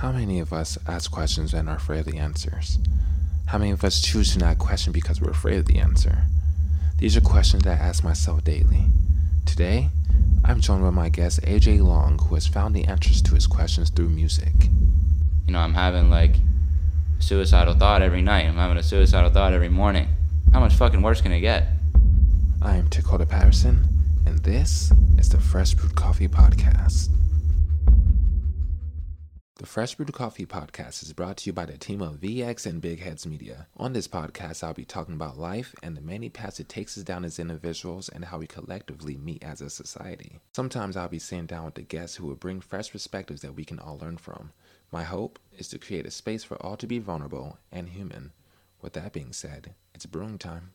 [0.00, 2.78] How many of us ask questions and are afraid of the answers?
[3.48, 6.24] How many of us choose to not question because we're afraid of the answer?
[6.96, 8.86] These are questions that I ask myself daily.
[9.44, 9.90] Today,
[10.42, 13.90] I'm joined by my guest Ajay Long, who has found the answers to his questions
[13.90, 14.54] through music.
[15.46, 16.36] You know, I'm having like
[17.18, 18.46] a suicidal thought every night.
[18.46, 20.08] I'm having a suicidal thought every morning.
[20.54, 21.66] How much fucking worse can it get?
[22.62, 23.86] I am Dakota Patterson,
[24.24, 27.10] and this is the Fresh Brewed Coffee Podcast.
[29.60, 32.80] The Fresh Brewed Coffee Podcast is brought to you by the team of VX and
[32.80, 33.66] Big Heads Media.
[33.76, 37.04] On this podcast, I'll be talking about life and the many paths it takes us
[37.04, 40.40] down as individuals and how we collectively meet as a society.
[40.54, 43.66] Sometimes I'll be sitting down with the guests who will bring fresh perspectives that we
[43.66, 44.52] can all learn from.
[44.90, 48.32] My hope is to create a space for all to be vulnerable and human.
[48.80, 50.70] With that being said, it's brewing time.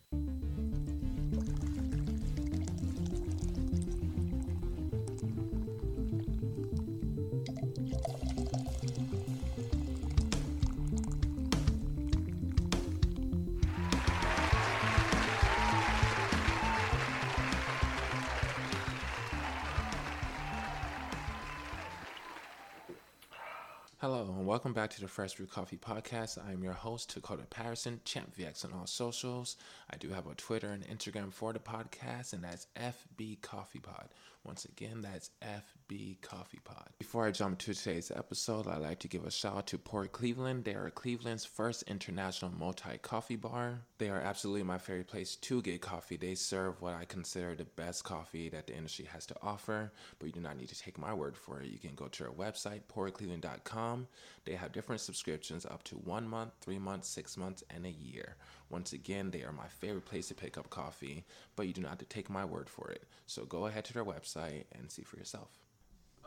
[24.08, 26.38] Hello, and welcome back to the Fresh Brew Coffee Podcast.
[26.38, 29.58] I am your host, Dakota Patterson, Champ VX on all socials.
[29.90, 34.10] I do have a Twitter and Instagram for the podcast, and that's FB Coffee Pod.
[34.44, 36.90] Once again, that's FB Coffee Pod.
[36.98, 40.08] Before I jump into today's episode, I'd like to give a shout out to Pour
[40.08, 40.64] Cleveland.
[40.64, 43.82] They are Cleveland's first international multi coffee bar.
[44.00, 46.18] They are absolutely my favorite place to get coffee.
[46.18, 50.26] They serve what I consider the best coffee that the industry has to offer, but
[50.26, 51.70] you do not need to take my word for it.
[51.70, 54.08] You can go to their website, pourcleveland.com.
[54.46, 58.38] They have different subscriptions up to one month, three months, six months, and a year.
[58.72, 61.90] Once again, they are my favorite place to pick up coffee, but you do not
[61.90, 63.04] have to take my word for it.
[63.27, 65.59] So go ahead to their website and see for yourself.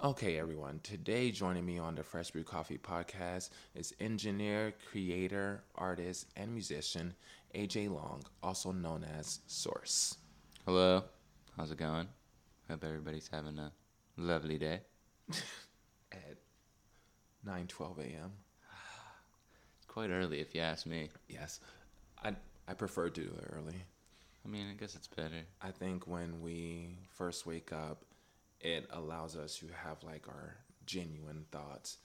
[0.05, 0.79] Okay, everyone.
[0.85, 7.15] Today, joining me on the Fresh Brew Coffee podcast is engineer, creator, artist, and musician
[7.53, 10.19] Ajay Long, also known as Source.
[10.65, 11.03] Hello.
[11.57, 12.07] How's it going?
[12.71, 13.73] Hope everybody's having a
[14.17, 14.83] lovely day.
[16.13, 16.37] At
[17.45, 18.31] 9:12 a.m.
[19.79, 21.09] It's quite early if you ask me.
[21.29, 21.59] Yes,
[22.23, 22.37] I
[22.69, 23.83] I prefer to do it early.
[24.45, 25.43] I mean, I guess it's better.
[25.61, 28.05] I think when we first wake up,
[28.61, 31.99] it allows us to have like our genuine thoughts.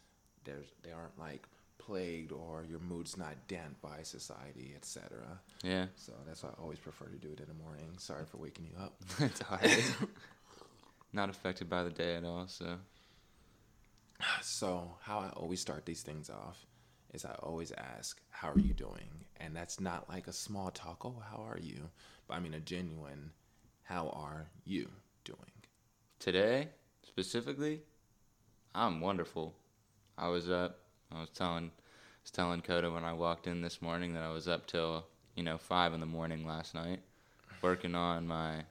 [0.44, 1.48] There's they aren't like
[1.78, 5.40] plagued or your mood's not dent by society, etc.
[5.64, 5.88] Yeah.
[5.96, 7.96] So that's why I always prefer to do it in the morning.
[7.98, 8.96] Sorry for waking you up.
[9.20, 9.96] it's alright.
[11.14, 12.78] Not affected by the day at all, so.
[14.42, 16.66] So how I always start these things off
[17.14, 21.06] is I always ask, "How are you doing?" And that's not like a small talk.
[21.06, 21.90] Oh, how are you?
[22.28, 23.32] But I mean a genuine,
[23.84, 24.90] "How are you
[25.24, 25.53] doing?"
[26.24, 26.70] Today,
[27.06, 27.82] specifically,
[28.74, 29.54] I'm wonderful.
[30.18, 30.80] I was up.
[31.14, 34.32] I was telling, I was telling Coda when I walked in this morning that I
[34.32, 37.02] was up till you know five in the morning last night,
[37.62, 38.64] working on my,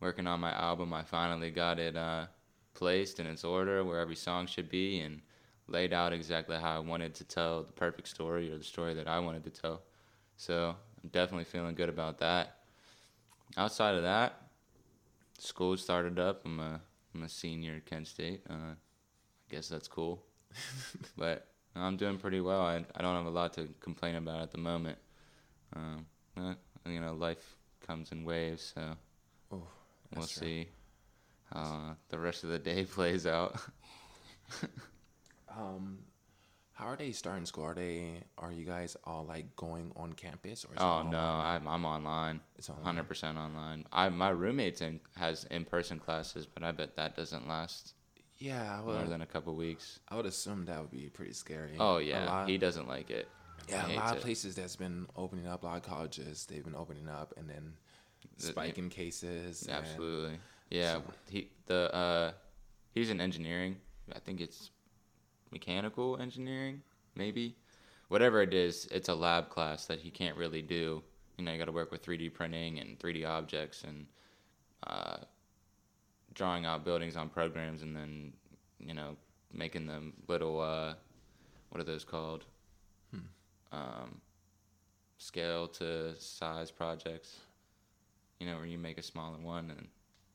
[0.00, 0.94] working on my album.
[0.94, 2.28] I finally got it uh,
[2.72, 5.20] placed in its order where every song should be and
[5.68, 9.06] laid out exactly how I wanted to tell the perfect story or the story that
[9.06, 9.82] I wanted to tell.
[10.38, 12.56] So I'm definitely feeling good about that.
[13.58, 14.45] Outside of that,
[15.38, 16.42] school started up.
[16.44, 16.80] I'm a
[17.14, 18.42] I'm a senior at Kent State.
[18.48, 18.76] Uh, I
[19.50, 20.24] guess that's cool,
[21.16, 22.62] but I'm doing pretty well.
[22.62, 24.98] I I don't have a lot to complain about at the moment.
[25.74, 26.54] Um, uh,
[26.86, 28.96] you know, life comes in waves, so
[29.50, 29.68] Oh,
[30.14, 30.48] we'll true.
[30.48, 30.68] see
[31.52, 31.60] how
[31.90, 33.60] uh, the rest of the day plays out.
[35.48, 35.98] Um,
[36.76, 37.64] how are they starting school?
[37.64, 38.22] Are they?
[38.38, 40.72] Are you guys all like going on campus or?
[40.74, 41.18] Is oh no.
[41.18, 42.40] I'm I'm online.
[42.56, 42.68] It's?
[42.68, 43.84] Hundred percent online.
[43.92, 47.94] I my roommate's in has in person classes, but I bet that doesn't last
[48.38, 49.08] Yeah, I more would.
[49.08, 50.00] than a couple weeks.
[50.08, 51.72] I would assume that would be pretty scary.
[51.80, 53.28] Oh yeah, lot- he doesn't like it.
[53.68, 54.22] Yeah, He a lot of it.
[54.22, 57.72] places that's been opening up, a lot of colleges, they've been opening up and then
[58.38, 59.62] The- spiking cases.
[59.62, 60.38] and- Absolutely.
[60.70, 60.92] Yeah.
[60.96, 62.32] so- He the uh
[62.92, 63.80] he's in engineering.
[64.14, 64.70] I think it's
[65.50, 66.82] mechanical engineering,
[67.14, 67.56] maybe.
[68.08, 71.02] Whatever it is, it's a lab class that he can't really do.
[71.38, 74.06] You know, you got to work with 3D printing and 3D objects and
[74.86, 75.16] uh,
[76.34, 78.32] drawing out buildings on programs and then,
[78.78, 79.16] you know,
[79.52, 80.94] making them little, uh,
[81.70, 82.44] what are those called?
[83.72, 84.20] Um,
[85.18, 87.40] scale to size projects.
[88.38, 89.88] You know, where you make a smaller one and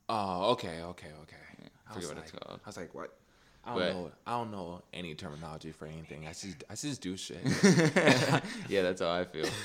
[0.10, 1.38] Oh, okay, okay, okay.
[1.62, 2.60] Yeah, I I forget what it's called.
[2.66, 3.18] I was like, what?
[3.64, 4.12] I don't But- know.
[4.26, 6.26] I don't know any terminology for anything.
[6.28, 7.40] I just, I just do shit.
[8.70, 9.46] yeah, that's how I feel.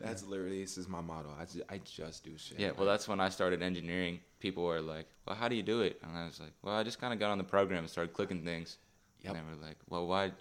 [0.00, 1.28] That's literally this is my motto.
[1.40, 2.58] I just, I just do shit.
[2.58, 4.20] Yeah, well, that's when I started engineering.
[4.38, 6.82] People were like, "Well, how do you do it?" And I was like, "Well, I
[6.82, 8.76] just kind of got on the program and started clicking things."
[9.22, 9.34] Yep.
[9.34, 10.32] And they were like, "Well, why,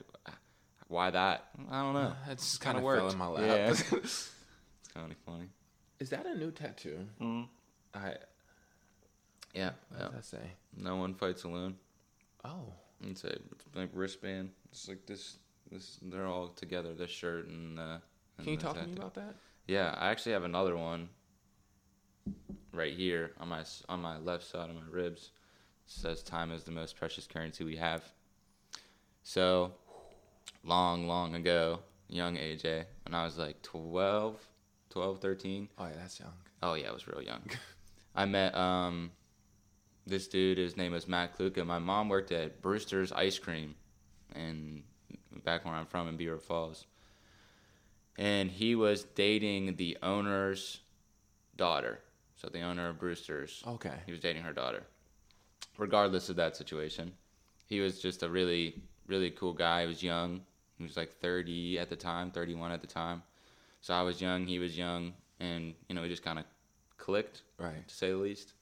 [0.90, 1.46] why that?
[1.72, 2.14] I don't know.
[2.30, 3.14] It's just kind of fell worked.
[3.14, 3.44] in my lap.
[3.46, 3.70] Yeah.
[3.94, 4.32] it's
[4.94, 5.48] kind of funny."
[6.00, 7.06] Is that a new tattoo?
[7.22, 7.48] Mm.
[7.94, 8.16] I
[9.54, 9.70] Yeah.
[9.90, 10.06] what yeah.
[10.08, 10.52] does that say?
[10.76, 11.76] No one fights alone.
[12.46, 13.38] Oh, It's a
[13.76, 14.52] like wristband.
[14.72, 15.38] It's like this.
[15.72, 16.94] This they're all together.
[16.94, 17.80] This shirt and.
[17.80, 17.98] Uh,
[18.38, 19.36] and can you talk to me about that?
[19.68, 21.10] Yeah, I actually have another one.
[22.74, 25.32] Right here on my on my left side of my ribs,
[25.86, 28.04] it says "Time is the most precious currency we have."
[29.22, 29.74] So,
[30.64, 31.80] long, long ago,
[32.10, 34.36] young Ajay, when I was like 12,
[34.90, 35.70] 12, 13.
[35.78, 36.34] Oh yeah, that's young.
[36.62, 37.44] Oh yeah, I was real young.
[38.16, 39.12] I met um
[40.06, 40.58] this dude.
[40.58, 41.66] His name was Matt Kluka.
[41.66, 43.76] My mom worked at Brewster's Ice Cream,
[44.36, 44.84] and
[45.44, 46.86] back where I'm from in Beaver Falls.
[48.18, 50.82] And he was dating the owner's
[51.56, 52.00] daughter.
[52.36, 53.64] So the owner of Brewster's.
[53.66, 53.96] Okay.
[54.06, 54.84] He was dating her daughter.
[55.78, 57.14] Regardless of that situation,
[57.66, 59.82] he was just a really, really cool guy.
[59.82, 60.42] He was young.
[60.78, 63.24] He was like 30 at the time, 31 at the time.
[63.82, 66.46] So I was young, he was young, and you know, we just kind of
[66.98, 67.88] clicked, Right.
[67.88, 68.54] to say the least.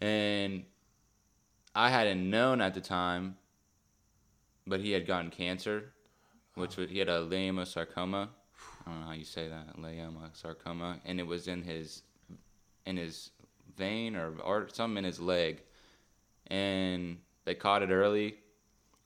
[0.00, 0.64] And
[1.74, 3.36] I hadn't known at the time,
[4.66, 5.92] but he had gotten cancer,
[6.54, 8.28] which was, he had a leiomyosarcoma.
[8.86, 12.02] I don't know how you say that, leiomyosarcoma, and it was in his
[12.84, 13.30] in his
[13.76, 15.62] vein or or something in his leg,
[16.48, 18.36] and they caught it early,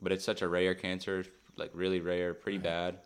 [0.01, 1.25] but it's such a rare cancer,
[1.57, 2.63] like really rare, pretty Right.
[2.63, 2.99] bad.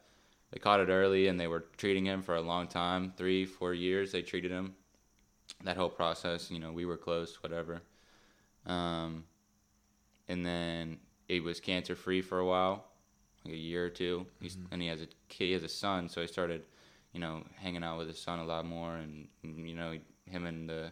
[0.51, 3.73] They caught it early, and they were treating him for a long time, three, four
[3.73, 4.11] years.
[4.11, 4.75] They treated him.
[5.65, 7.81] That whole process, you know, we were close, whatever.
[8.65, 9.25] Um,
[10.27, 10.97] and then
[11.27, 12.85] it was cancer free for a while,
[13.43, 16.07] like a year or 2 He's, and he has a kid, he has a son,
[16.07, 16.63] so he started,
[17.13, 18.95] you know, hanging out with his son a lot more.
[18.95, 20.91] And you know, him and the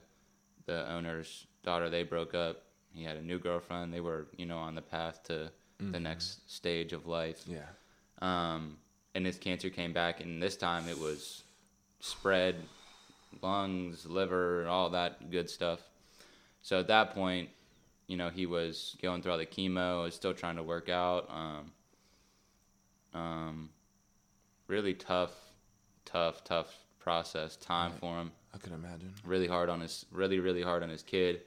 [0.66, 2.64] the owner's daughter, they broke up.
[2.94, 3.94] He had a new girlfriend.
[3.94, 5.52] They were, you know, on the path to
[5.92, 7.44] the next stage of life.
[7.48, 7.66] Yeah.
[8.22, 8.78] Um,
[9.16, 11.44] and his cancer came back, and this time it was
[12.00, 12.56] spread
[13.42, 15.80] lungs, liver, all that good stuff.
[16.62, 17.50] So at that point,
[18.08, 21.30] you know, he was going through all the chemo, was still trying to work out.
[21.30, 21.72] Um,
[23.14, 23.70] um,
[24.68, 25.34] really tough,
[26.06, 28.00] tough, tough process, time Right.
[28.00, 29.14] for him I could imagine.
[29.26, 31.42] really hard on his really really hard on his kid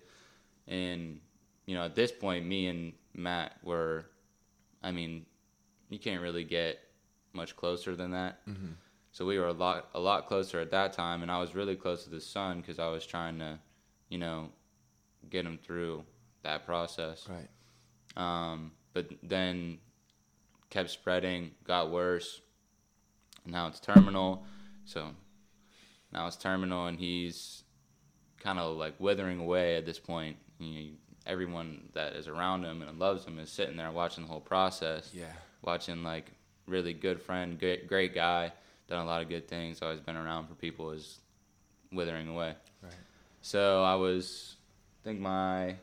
[0.68, 1.18] and
[1.64, 4.04] you know at this point me and matt were
[4.82, 5.24] i mean
[5.88, 6.78] you can't really get
[7.32, 8.72] much closer than that Mm-hmm.
[9.16, 11.74] So we were a lot a lot closer at that time and i was really
[11.74, 13.58] close to the son because i was trying to
[14.10, 14.50] you know
[15.30, 16.04] get him through
[16.42, 17.48] that process Right.
[18.22, 19.78] um, but then
[20.70, 22.40] kept spreading, got worse.
[23.44, 24.44] And now it's terminal.
[24.84, 25.10] So
[26.12, 27.62] now it's terminal, and he's
[28.40, 30.36] kind of like withering away at this point.
[30.58, 30.90] You know,
[31.26, 35.10] everyone that is around him and loves him is sitting there watching the whole process,
[35.12, 35.32] Yeah.
[35.62, 36.30] watching like
[36.66, 38.52] really good friend, great, great guy,
[38.88, 41.18] done a lot of good things, always been around for people, is
[41.92, 42.54] withering away.
[42.82, 42.92] Right.
[43.42, 44.56] So I was,
[45.02, 45.76] I think my,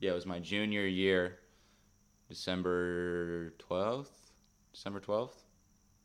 [0.00, 1.38] yeah, it was my junior year,
[2.28, 4.08] December 12th,
[4.72, 5.34] December 12th,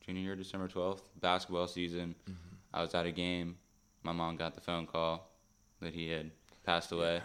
[0.06, 2.16] junior year, December 12th, basketball season.
[2.24, 2.56] Mm-hmm.
[2.74, 3.58] I was at a game.
[4.04, 5.30] My mom got the phone call
[5.82, 6.32] that he had
[6.66, 7.22] passed away.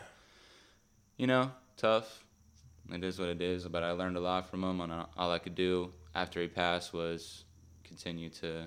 [1.17, 2.25] You know, tough.
[2.93, 5.39] It is what it is, but I learned a lot from him, and all I
[5.39, 7.45] could do after he passed was
[7.87, 8.67] continue to,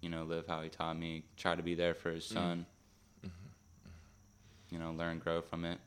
[0.00, 2.66] you know, live how he taught me, try to be there for his son
[4.72, 5.78] you know, learn, grow from it.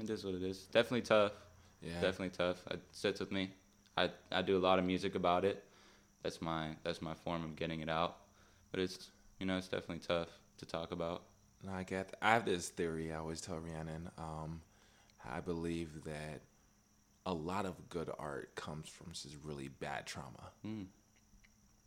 [0.00, 0.64] It is what it is.
[0.64, 1.32] Definitely tough.
[1.80, 2.00] Yeah.
[2.00, 2.66] Definitely tough.
[2.70, 3.52] It sits with me.
[3.96, 5.64] I I do a lot of music about it.
[6.22, 8.16] That's my that's my form of getting it out.
[8.72, 10.28] But it's you know it's definitely tough
[10.58, 11.22] to talk about.
[11.64, 12.14] No, I get.
[12.20, 13.12] I have this theory.
[13.12, 14.10] I always tell Rhiannon.
[14.18, 14.60] Um,
[15.28, 16.40] I believe that
[17.24, 20.50] a lot of good art comes from just really bad trauma.
[20.66, 20.86] Mm.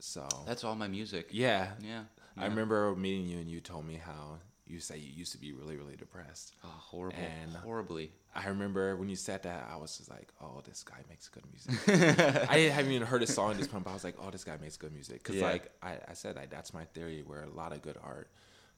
[0.01, 1.27] So That's all my music.
[1.31, 2.03] yeah, Yeah.
[2.37, 5.51] I remember meeting you and you told me how you say you used to be
[5.51, 6.53] really, really depressed.
[6.63, 7.17] Oh, horrible.
[7.19, 8.11] And- horribly.
[8.33, 11.43] I remember when you said that, I was just like, "Oh, this guy makes good
[11.51, 11.75] music."
[12.49, 14.45] I haven't even heard a song at this point, but I was like, "Oh, this
[14.45, 15.47] guy makes good music." Because, Yeah.
[15.51, 18.29] like I, I said, like, that's my theory, where a lot of good art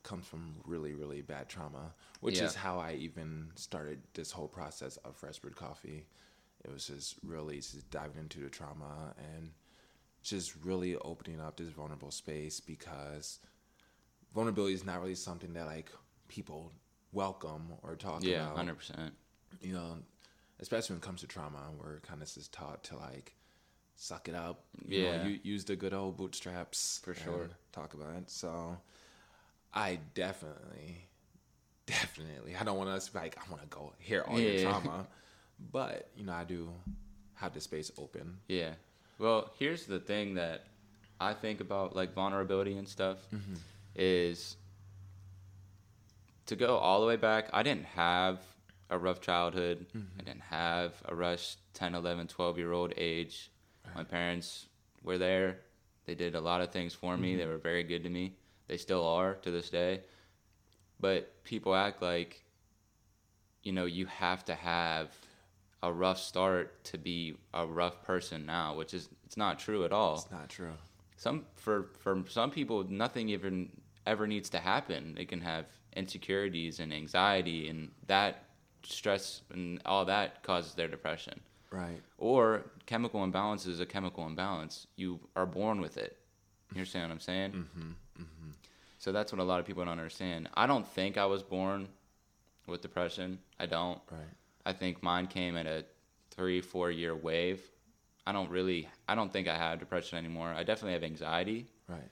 [0.02, 2.46] comes from really, really bad trauma, which Yeah.
[2.46, 6.08] is how I even started this whole process of Fresh Brewed Coffee.
[6.66, 9.52] It was just really just diving into the trauma and
[10.24, 13.40] just really opening up this vulnerable space because
[14.34, 15.92] vulnerability is not really something that like
[16.28, 16.72] people
[17.12, 19.14] welcome or talk Yeah, about hundred percent.
[19.62, 19.98] you know,
[20.60, 23.36] especially when it comes to trauma, we're kind of just taught to like
[23.96, 24.64] suck it up.
[24.88, 25.18] You Yeah.
[25.18, 27.50] know, u- use the good old bootstraps For sure.
[27.72, 28.30] Talk about it.
[28.32, 28.78] So,
[29.74, 31.08] I definitely,
[31.86, 34.58] definitely, I don't want us to be like I want to go hear all your
[34.64, 35.08] trauma,
[35.72, 36.72] but you know, I do
[37.36, 38.38] have the space open.
[38.48, 38.72] Yeah.
[39.24, 40.66] Well, here's the thing that
[41.18, 43.54] I think about like vulnerability and stuff Mm-hmm.
[43.96, 44.58] is
[46.48, 47.50] to go all the way back.
[47.54, 48.42] I didn't have
[48.90, 49.86] a rough childhood.
[49.96, 50.20] Mm-hmm.
[50.20, 53.50] I didn't have a rush 10, 11, 12 year old age.
[53.96, 54.66] My parents
[55.04, 55.60] were there.
[56.06, 57.30] They did a lot of things for me.
[57.30, 57.40] Mm-hmm.
[57.40, 58.36] They were very good to me.
[58.68, 60.02] They still are to this day.
[61.00, 62.44] But people act like,
[63.64, 65.16] you know, you have to have
[65.84, 69.92] a rough start to be a rough person now, which is it's not true at
[69.92, 70.16] all.
[70.16, 70.74] It's not true.
[71.18, 73.70] Some for for some people, nothing even
[74.08, 75.14] ever needs to happen.
[75.14, 78.46] They can have insecurities and anxiety, and that
[78.84, 81.40] stress and all that causes their depression.
[81.70, 82.02] Right.
[82.18, 84.88] Or chemical imbalance is a chemical imbalance.
[84.96, 86.18] You are born with it.
[86.72, 87.52] You understand what I'm saying?
[87.52, 87.90] Mm-hmm.
[88.22, 88.52] Mm-hmm.
[89.00, 90.50] So that's what a lot of people don't understand.
[90.54, 91.90] I don't think I was born
[92.68, 93.40] with depression.
[93.60, 94.00] I don't.
[94.10, 94.22] Right.
[94.66, 95.86] I think mine came at a
[96.32, 97.62] three, four year wave.
[98.26, 100.54] I don't really, I don't think I have depression anymore.
[100.56, 101.68] I definitely have anxiety.
[101.88, 102.10] Right.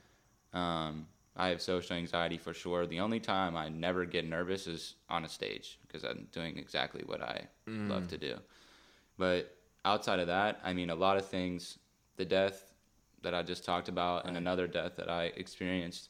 [0.54, 2.86] Um, I have social anxiety for sure.
[2.86, 7.04] The only time I never get nervous is on a stage because I'm doing exactly
[7.06, 8.36] what I love to do.
[9.18, 9.56] But
[9.86, 11.80] outside of that, I mean, a lot of things,
[12.18, 12.74] the death
[13.22, 16.10] that I just talked about and another death that I experienced,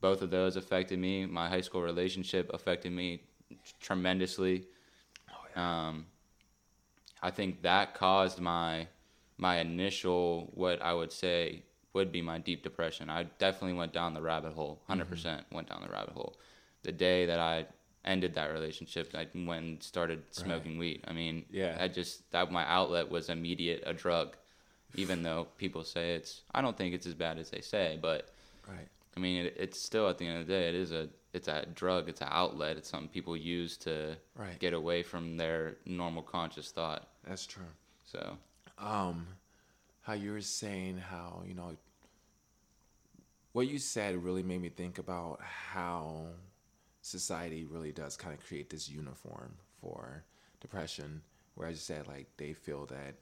[0.00, 1.24] both of those affected me.
[1.26, 3.22] My high school relationship affected me
[3.80, 4.66] tremendously.
[5.56, 6.06] Um,
[7.22, 8.88] I think that caused my
[9.38, 11.62] my initial what I would say
[11.94, 13.10] would be my deep depression.
[13.10, 14.80] I definitely went down the rabbit hole.
[14.88, 16.36] 100% went down the rabbit hole.
[16.84, 17.66] The day that I
[18.04, 21.04] ended that relationship, I went and started smoking weed.
[21.06, 21.76] I mean, Yeah.
[21.78, 24.36] I just that my outlet was immediate a drug.
[24.94, 28.28] Even though people say it's, I don't think it's as bad as they say, but
[28.68, 28.88] Right.
[29.16, 31.48] I mean, it, it's still at the end of the day, it is a it's
[31.48, 34.58] a drug, it's an outlet, it's something people use to Right.
[34.58, 37.08] get away from their normal conscious thought.
[37.24, 37.64] That's true.
[38.04, 38.36] So
[38.78, 39.26] um
[40.02, 41.76] how you were saying how you know
[43.52, 46.26] what you said really made me think about how
[47.02, 50.24] society really does kind of create this uniform for
[50.60, 51.22] depression
[51.54, 53.14] where I just said like they feel that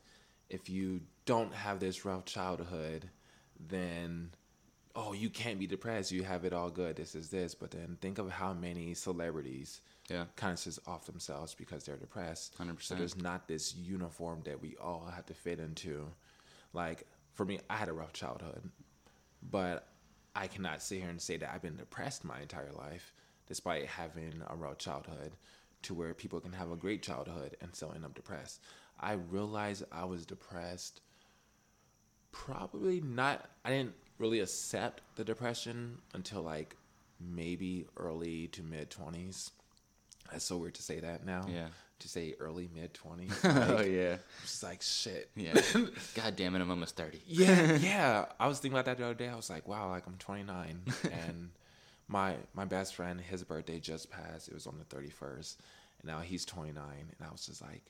[0.49, 3.09] if you don't have this rough childhood
[3.69, 4.31] then
[4.97, 7.97] oh you can't be depressed you have it all good this is this but then
[8.01, 9.81] think of how many celebrities
[10.11, 12.59] yeah, kind of says off themselves because they're depressed.
[12.59, 12.83] 100%.
[12.83, 16.09] So there's not this uniform that we all have to fit into.
[16.73, 18.69] Like for me, I had a rough childhood,
[19.51, 19.87] but
[20.35, 23.15] I cannot sit here and say that I've been depressed my entire life,
[23.47, 25.33] despite having a rough childhood,
[25.83, 28.61] to where people can have a great childhood and still end up depressed.
[28.99, 31.03] I realized I was depressed.
[32.33, 33.49] Probably not.
[33.65, 36.77] I didn't really accept the depression until like
[37.21, 39.51] maybe early to mid twenties.
[40.31, 41.47] That's so weird to say that now.
[41.53, 41.67] Yeah.
[42.01, 43.37] To say early mid twenties.
[43.45, 45.29] oh yeah, It's like shit.
[45.35, 45.61] yeah.
[46.15, 47.21] God damn it, I'm almost thirty.
[47.27, 48.27] Yeah, yeah.
[48.39, 49.29] I was thinking about that the other day.
[49.29, 50.81] I was like, wow, like I'm 29,
[51.27, 51.51] and
[52.09, 54.49] my my best friend, his birthday just passed.
[54.49, 55.57] It was on the 31st,
[56.01, 57.83] and now he's 29, and I was just like,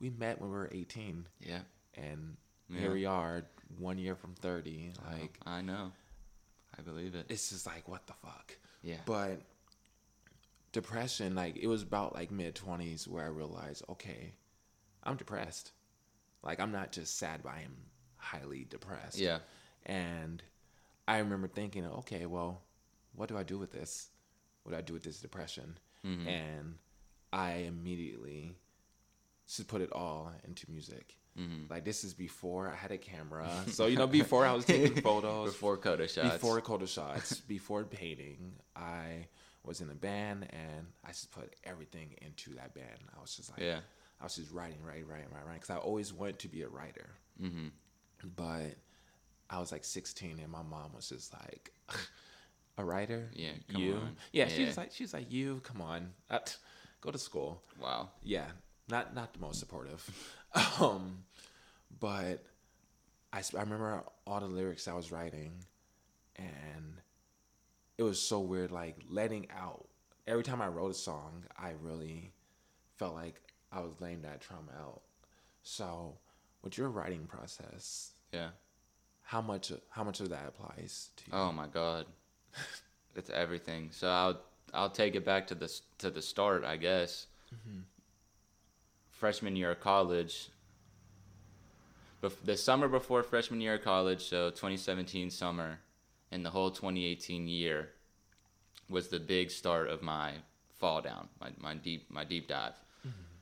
[0.00, 1.60] we met when we were 18, Yeah,
[1.96, 2.36] and
[2.68, 2.80] Yeah.
[2.80, 3.42] here we are,
[3.78, 4.92] one year from 30.
[5.10, 5.92] Like, I know.
[6.78, 7.26] I believe it.
[7.28, 8.56] it's just like, what the fuck.
[8.82, 8.96] Yeah.
[9.06, 9.40] But
[10.72, 14.34] depression, like it was about like mid twenties where I realized, okay,
[15.02, 15.72] I'm depressed.
[16.42, 17.76] Like I'm not just sad, but I am
[18.16, 19.18] highly depressed.
[19.18, 19.38] Yeah.
[19.86, 20.42] And
[21.08, 22.62] I remember thinking, okay, well,
[23.14, 24.08] what do I do with this?
[24.64, 25.78] What do I do with this depression?
[26.04, 26.28] Mm-hmm.
[26.28, 26.74] And
[27.32, 28.56] I immediately
[29.46, 31.16] just put it all into music.
[31.38, 31.70] Mm-hmm.
[31.72, 35.00] Like this is before I had a camera, so you know before I was taking
[35.02, 36.32] photos, Before Coda shots.
[36.34, 39.26] before Coda Shots, before painting, I
[39.64, 43.00] was in a band and I just put everything into that band.
[43.16, 43.80] I was just like, Yeah.
[44.20, 47.10] I was just writing, writing, writing, writing, because I always wanted to be a writer.
[47.42, 47.68] Mm-hmm.
[48.36, 48.76] But
[49.50, 51.72] I was like 16 and my mom was just like,
[52.78, 53.30] a writer?
[53.34, 53.94] Yeah, come you?
[53.94, 54.16] on.
[54.32, 54.66] Yeah, she Yeah.
[54.68, 56.38] was like, she was like, you, come on, uh,
[57.00, 58.10] go to school Wow.
[58.22, 58.46] yeah,
[58.88, 60.08] not not the most supportive.
[60.80, 61.24] um,
[62.00, 62.44] but
[63.32, 65.52] I remember all the lyrics I was writing,
[66.36, 67.00] and
[67.98, 68.70] it was so weird.
[68.70, 69.86] Like letting out
[70.26, 72.32] every time I wrote a song, I really
[72.96, 73.40] felt like
[73.72, 75.02] I was laying that trauma out.
[75.62, 76.18] So,
[76.62, 78.50] with your writing process, Yeah.
[79.22, 81.36] how much how much of that applies to you?
[81.36, 82.06] Oh my God.
[83.16, 83.90] it's everything.
[83.90, 84.40] So I'll
[84.72, 87.26] I'll take it back to the to the start, I guess.
[89.24, 90.50] Freshman year of college.
[92.22, 95.78] Bef- the summer before freshman year of college, so 2017 summer,
[96.30, 97.88] and the whole 2018 year,
[98.90, 100.34] was the big start of my
[100.78, 102.74] fall down, my, my deep my deep dive,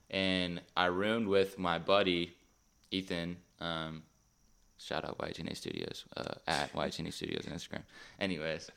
[0.08, 2.36] and I roomed with my buddy,
[2.92, 4.04] Ethan, um,
[4.78, 7.82] shout out YGNA Studios uh, at YGNA Studios on Instagram.
[8.20, 8.70] Anyways,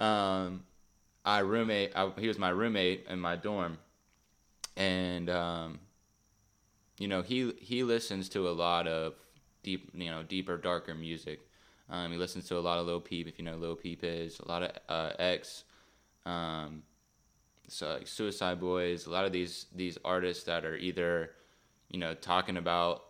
[0.00, 0.62] um,
[1.26, 1.92] I roommate.
[1.94, 3.76] I, he was my roommate in my dorm,
[4.78, 5.78] and um,
[7.02, 9.14] you know he he listens to a lot of
[9.64, 11.40] deep, you know, deeper, darker music.
[11.90, 14.38] Um, he listens to a lot of Lil Peep, if you know Lil Peep is
[14.38, 15.64] a lot of uh, X,
[16.24, 16.84] um,
[17.66, 21.32] so like Suicide Boys, a lot of these these artists that are either,
[21.90, 23.02] you know, talking about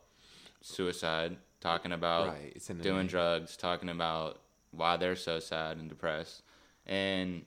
[0.63, 5.77] suicide, talking about Right, it's in the doing drugs, talking about why they're so sad
[5.77, 6.43] and depressed,
[6.87, 7.43] and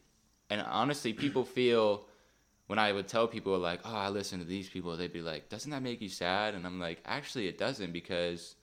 [0.52, 2.06] and honestly, people feel
[2.68, 5.50] when I would tell people like, "Oh, I listen to these people," they'd be like,
[5.50, 8.56] "Doesn't that make you sad?" And I'm like, "Actually, it doesn't because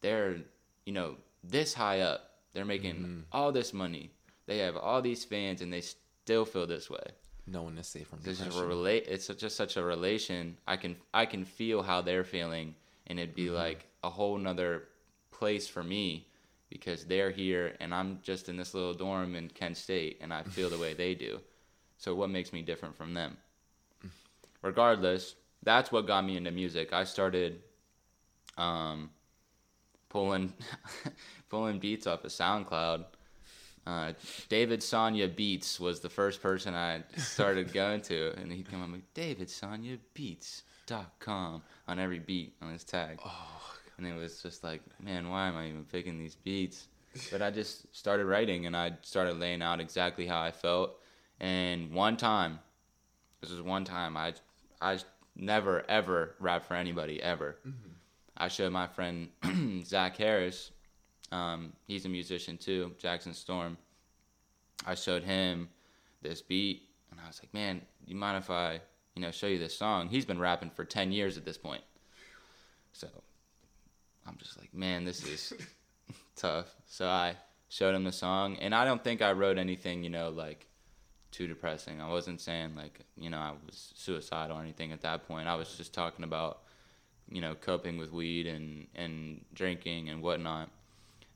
[0.00, 0.36] they're,
[0.86, 2.30] you know, this high up.
[2.52, 3.20] They're making Mm-hmm.
[3.32, 4.10] all this money.
[4.46, 7.04] They have all these fans, and they still feel this way.
[7.46, 8.68] No one is safe from This is a depression.
[8.68, 9.04] relate.
[9.08, 10.56] It's just such a relation.
[10.66, 12.74] I can I can feel how they're feeling,
[13.06, 13.44] and it'd Mm-hmm.
[13.44, 14.88] be like a whole nother
[15.30, 16.28] place for me
[16.68, 20.42] because they're here, and I'm just in this little dorm in Kent State, and I
[20.42, 21.40] feel the way they do.
[22.02, 23.36] So what makes me different from them?
[24.60, 26.92] Regardless, that's what got me into music.
[26.92, 27.60] I started
[28.58, 29.08] um,
[30.08, 30.52] pulling
[31.48, 33.04] pulling beats off of SoundCloud.
[33.86, 34.14] Uh,
[34.48, 38.90] David Sonya Beats was the first person I started going to, and he'd come up
[38.90, 43.20] with David Sonya Beats.com on every beat on his tag.
[43.98, 46.88] And it was just like, man, why am I even picking these beats?
[47.30, 50.98] But I just started writing and I started laying out exactly how I felt.
[51.42, 52.60] And one time,
[53.40, 54.32] this is one time, I,
[54.80, 54.98] I
[55.34, 57.56] never ever rap for anybody ever.
[58.36, 59.28] I showed my friend
[59.84, 60.70] Zach Harris.
[61.32, 63.76] Um, he's a musician too, Jackson Storm.
[64.86, 65.68] I showed him
[66.22, 68.80] this beat, and I was like, "Man, you mind if I,
[69.14, 71.82] you know, show you this song?" He's been rapping for ten years at this point,
[72.92, 73.08] so
[74.26, 75.52] I'm just like, "Man, this is
[76.36, 77.34] tough." So I
[77.68, 80.66] showed him the song, and I don't think I wrote anything, you know, like
[81.32, 82.00] too depressing.
[82.00, 85.48] I wasn't saying like, you know, I was suicidal or anything at that point.
[85.48, 86.60] I was just talking about
[87.32, 90.68] you know, coping with weed and, and drinking and whatnot.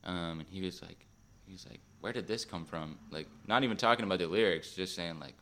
[0.04, 1.06] Um, and he was like,
[1.46, 2.98] he was like, where did this come from?
[3.10, 5.34] Like, not even talking about the lyrics, just saying like,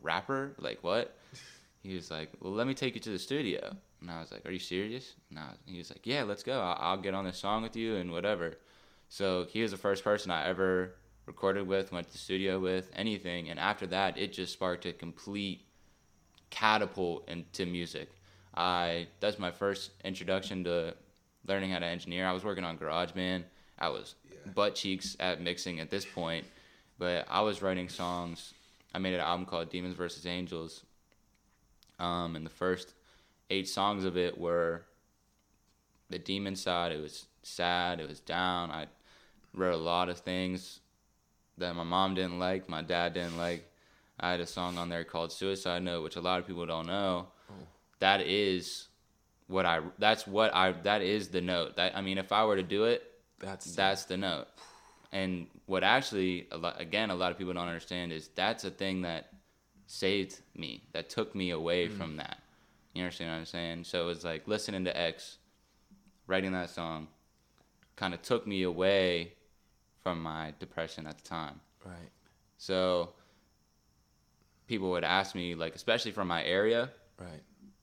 [0.00, 1.16] rapper, like what?
[1.82, 3.76] He was like, well, let me take you to the studio.
[4.00, 5.14] And I was like, are you serious?
[5.36, 6.60] I, he was like, yeah, let's go.
[6.60, 8.54] I'll, I'll get on this song with you and whatever.
[9.08, 10.94] So he was the first person I ever
[11.26, 13.50] recorded with, went to the studio with, anything.
[13.50, 15.62] And after that, it just sparked a complete
[16.50, 18.10] catapult into music.
[18.54, 20.94] I that's my first introduction to
[21.46, 22.26] learning how to engineer.
[22.26, 23.44] I was working on GarageBand.
[23.78, 24.14] I was
[24.54, 26.46] butt cheeks at mixing at this point,
[26.98, 28.54] but I was writing songs.
[28.94, 30.84] I made an album called Demons versus Angels.
[31.98, 32.94] Um, and the first
[33.50, 34.84] eight songs of it were
[36.08, 36.92] the demon side.
[36.92, 38.00] It was sad.
[38.00, 38.70] It was down.
[38.70, 38.86] I
[39.54, 40.80] wrote a lot of things
[41.58, 43.70] that my mom didn't like, my dad didn't like.
[44.18, 46.86] I had a song on there called Suicide Note, which a lot of people don't
[46.86, 47.28] know.
[47.50, 47.54] Oh.
[47.98, 48.88] That is
[49.46, 49.80] what I.
[49.98, 50.72] That's what I.
[50.72, 51.76] That is the note.
[51.76, 53.02] That I mean, if I were to do it,
[53.38, 54.48] That's that's the note.
[55.12, 58.70] And what actually, a lot, again, a lot of people don't understand is that's a
[58.70, 59.32] thing that
[59.86, 60.82] saved me.
[60.92, 61.96] That took me away mm.
[61.96, 62.38] from that.
[62.94, 63.84] You understand what I'm saying?
[63.84, 65.38] So it was like listening to X,
[66.26, 67.08] writing that song,
[67.94, 69.34] kind of took me away
[70.06, 71.60] from my depression at the time.
[71.84, 72.10] right.
[72.58, 73.10] So
[74.68, 77.42] people would ask me, like, especially from my area, Right.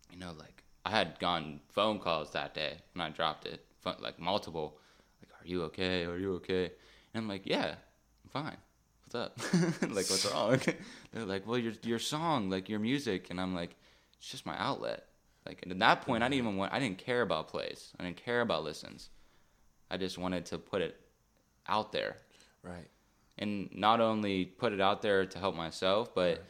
[0.10, 3.66] you know, like I had gotten phone calls that day when I dropped it,
[4.00, 4.80] like multiple,
[5.22, 6.06] like, "Are you okay?
[6.06, 6.72] Are you okay?"
[7.14, 7.76] And I'm like, "Yeah,
[8.24, 8.58] I'm fine.
[9.04, 9.38] What's up?
[9.82, 10.62] like, what's wrong?"
[11.12, 13.76] They're like, "Well, your your song, like your music," and I'm like,
[14.18, 15.08] "It's just my outlet."
[15.46, 18.04] Like, and at that point, I didn't even want, I didn't care about plays, I
[18.06, 19.10] didn't care about listens.
[19.92, 21.03] I just wanted to put it
[21.67, 22.17] out there,
[22.62, 22.89] Right.
[23.38, 26.43] and not only put it out there to help myself, but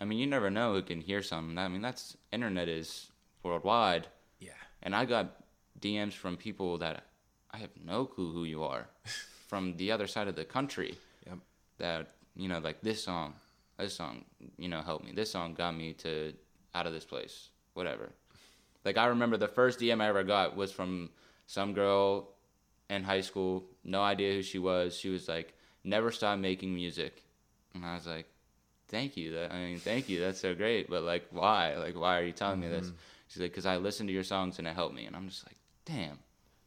[0.00, 1.58] I mean, you never know who can hear something.
[1.58, 3.10] I mean, that's internet is
[3.42, 4.52] worldwide, Yeah.
[4.82, 5.42] and I got
[5.78, 7.04] DMs from people that
[7.50, 8.88] I have no clue who you are,
[9.48, 10.96] from the other side of the country.
[11.26, 11.38] Yep.
[11.78, 13.34] That you know, like this song,
[13.76, 14.24] this song,
[14.56, 15.12] you know, helped me.
[15.12, 16.32] This song got me to
[16.74, 18.12] out of this place, whatever.
[18.84, 21.10] Like I remember the first DM I ever got was from
[21.46, 22.30] some girl
[22.90, 24.96] in high school, no idea who she was.
[24.96, 27.22] She was like, "Never stop making music,"
[27.74, 28.26] and I was like,
[28.88, 29.32] "Thank you.
[29.32, 30.20] That I mean, thank you.
[30.20, 30.90] That's so great.
[30.90, 31.76] But like, why?
[31.76, 32.96] Like, why are you telling me this?" Mm-hmm.
[33.28, 35.46] She's like, "Cause I listened to your songs and it helped me." And I'm just
[35.46, 36.18] like, "Damn."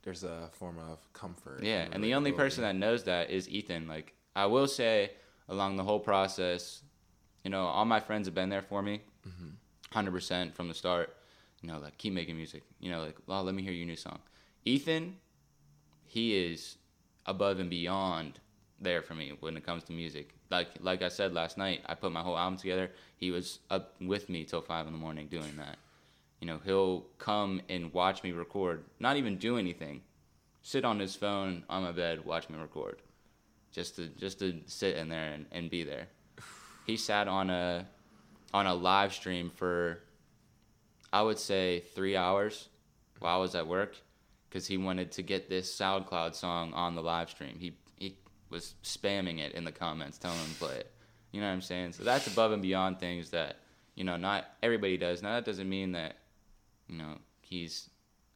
[0.04, 1.64] There's a form of comfort.
[1.64, 3.88] Yeah, and the only person that knows that is Ethan.
[3.88, 5.12] Like, I will say,
[5.48, 6.82] along the whole process,
[7.44, 9.52] you know, all my friends have been there for me, mm-hmm.
[9.92, 11.16] 100 percent from the start.
[11.62, 12.64] you know, like keep making music.
[12.80, 14.20] You know, like oh, let me hear your new song.
[14.66, 15.16] Ethan,
[16.14, 16.78] he is
[17.26, 18.40] above and beyond
[18.80, 20.36] there for me when it comes to music.
[20.52, 22.92] Like like I said last night, I put my whole album together.
[23.18, 25.78] He was up with me till five in the morning doing that.
[26.40, 30.02] You know, he'll come and watch me record, not even do anything,
[30.62, 33.02] sit on his phone on my bed, watch me record,
[33.72, 36.08] just to just to sit in there and, and be there.
[36.86, 37.88] He sat on a
[38.54, 40.04] on a live stream for
[41.12, 42.70] I would say three hours
[43.18, 43.96] while I was at work
[44.54, 47.58] because he wanted to get this SoundCloud song on the live stream.
[47.60, 48.16] He he
[48.52, 50.92] was spamming it in the comments, telling him to play it.
[51.32, 51.94] You know what I'm saying?
[51.94, 53.56] So that's above and beyond things that
[53.96, 55.24] you know not everybody does.
[55.24, 56.18] Now that doesn't mean that
[56.88, 57.90] you know he's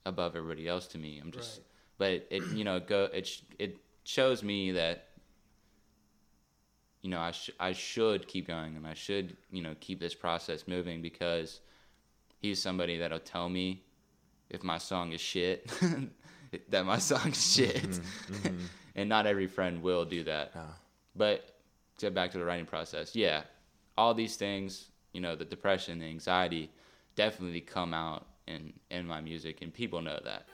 [0.08, 1.20] above everybody else to me.
[1.22, 1.66] I'm just, Right.
[2.00, 5.10] but it you know go it it shows me that
[7.04, 10.16] you know I sh- I should keep going and I should you know keep this
[10.16, 11.60] process moving because
[12.40, 13.84] he's somebody that'll tell me
[14.50, 15.70] if my song is shit
[16.70, 17.76] that my song is shit.
[17.76, 18.66] Mm-hmm, mm-hmm.
[18.96, 20.56] And not every friend will do that.
[21.16, 21.58] But
[22.00, 23.42] get back to the writing process yeah
[23.98, 26.70] all these things you know the depression the anxiety
[27.16, 30.48] definitely come out in in my music and people know that.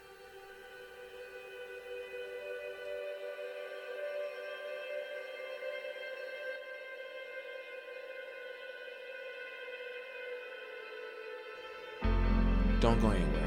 [12.80, 13.43] Don't go anywhere,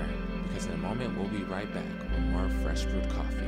[0.66, 3.46] in a moment we'll be right back with more fresh brewed coffee.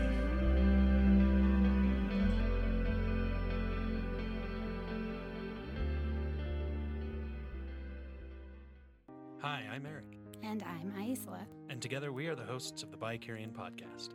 [9.40, 10.04] Hi, I'm Eric,
[10.42, 11.46] And I'm Isla.
[11.68, 14.10] and together we are the hosts of the Bicurian podcast.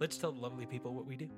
[0.00, 1.28] Let's tell the lovely people what we do.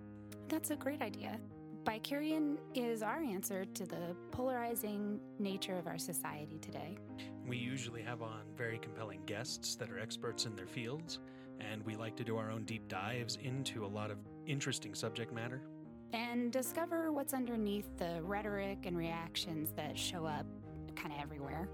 [0.48, 1.38] That's a great idea.
[1.86, 6.98] Bicurian is our answer to the polarizing nature of our society today.
[7.46, 11.20] We usually have on very compelling guests that are experts in their fields,
[11.60, 15.32] and we like to do our own deep dives into a lot of interesting subject
[15.32, 15.62] matter.
[16.12, 20.44] And discover what's underneath the rhetoric and reactions that show up
[20.96, 21.68] kind of everywhere.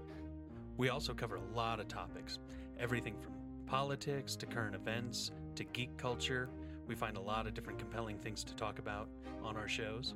[0.77, 2.37] We also cover a lot of topics
[2.79, 3.33] everything from
[3.65, 6.49] politics to current events to geek culture.
[6.87, 9.09] We find a lot of different compelling things to talk about
[9.43, 10.13] on our shows.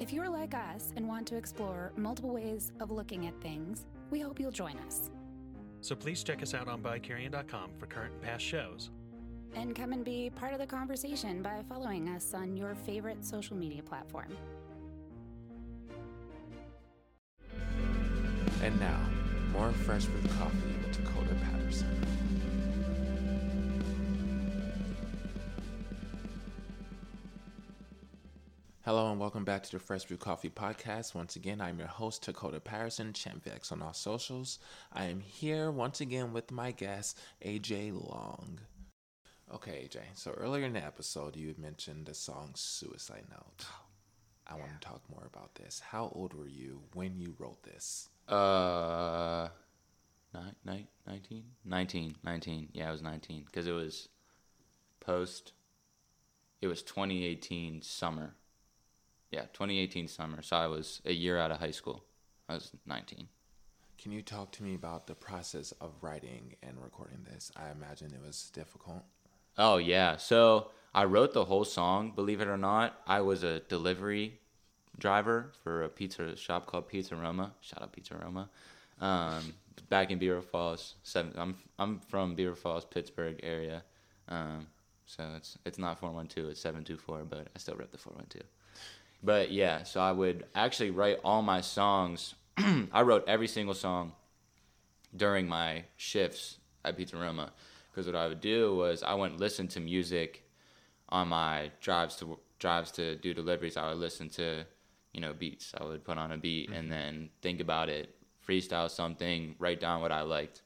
[0.00, 4.20] If you're like us and want to explore multiple ways of looking at things, we
[4.20, 5.10] hope you'll join us.
[5.80, 8.90] So please check us out on Bicurian.com for current and past shows.
[9.54, 13.56] And come and be part of the conversation by following us on your favorite social
[13.56, 14.36] media platform.
[18.62, 18.98] And now,
[19.52, 22.03] more fresh brewed coffee with Dakota Patterson.
[28.84, 31.14] Hello and welcome back to the Fresh Brew Coffee Podcast.
[31.14, 34.58] Once again, I'm your host, Dakota Patterson, ChampVX on all socials.
[34.92, 38.60] I am here once again with my guest, Ajay Long.
[39.54, 43.64] Okay, Ajay, so earlier in the episode, you had mentioned the song Suicide Note.
[44.46, 45.80] I want to talk more about this.
[45.80, 48.10] How old were you when you wrote this?
[48.28, 49.48] Uh,
[50.34, 51.42] nine, nine, 19?
[51.64, 52.68] 19, 19.
[52.74, 54.10] Yeah, I was 19 because it was
[55.00, 55.54] post.
[56.60, 58.34] It was 2018 summer.
[59.34, 60.42] Yeah, 2018 summer.
[60.42, 62.04] So I was a year out of high school.
[62.48, 63.26] I was 19.
[64.00, 67.50] Can you talk to me about the process of writing and recording this?
[67.56, 69.02] I imagine it was difficult.
[69.58, 70.18] Oh yeah.
[70.18, 72.12] So I wrote the whole song.
[72.14, 74.38] Believe it or not, I was a delivery
[75.00, 77.54] driver for a pizza shop called Pizza Roma.
[77.60, 78.48] Shout out Pizza Roma.
[79.00, 79.54] Um,
[79.88, 80.94] back in Beaver Falls.
[81.02, 83.82] Seven, I'm I'm from Beaver Falls, Pittsburgh area.
[84.28, 84.68] Um,
[85.06, 86.50] so it's it's not four one two.
[86.50, 87.24] It's seven two four.
[87.24, 88.44] But I still rep the four one two.
[89.24, 92.34] But yeah, so I would actually write all my songs.
[92.58, 94.12] I wrote every single song
[95.16, 97.50] during my shifts at Pizza Roma.
[97.90, 100.44] Because what I would do was I wouldn't listen to music
[101.08, 103.78] on my drives to drives to do deliveries.
[103.78, 104.64] I would listen to,
[105.14, 105.72] you know, beats.
[105.78, 108.14] I would put on a beat and then think about it,
[108.46, 110.60] freestyle something, write down what I liked.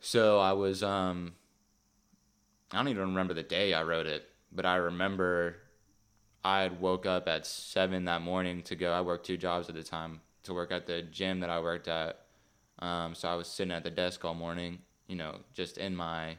[0.00, 1.34] So I was um
[2.72, 5.56] I don't even remember the day I wrote it, but I remember
[6.46, 8.92] I had woke up at seven that morning to go.
[8.92, 11.88] I worked two jobs at the time to work at the gym that I worked
[11.88, 12.20] at.
[12.78, 14.78] Um, so I was sitting at the desk all morning,
[15.08, 16.36] you know, just in my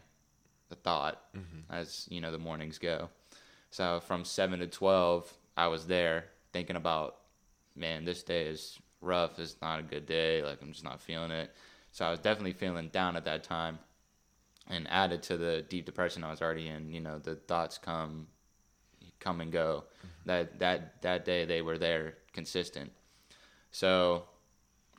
[0.70, 1.22] the thought
[1.70, 3.10] as you know the mornings go.
[3.70, 7.18] So from seven to twelve, I was there thinking about,
[7.76, 9.40] man, this day is rough.
[9.40, 10.42] It's not a good day.
[10.42, 11.54] Like I'm just not feeling it.
[11.92, 13.80] So I was definitely feeling down at that time,
[14.70, 16.94] and added to the deep depression I was already in.
[16.94, 18.28] You know, the thoughts come,
[19.20, 19.86] come and go.
[20.26, 22.92] That that that day they were there consistent.
[23.72, 24.24] So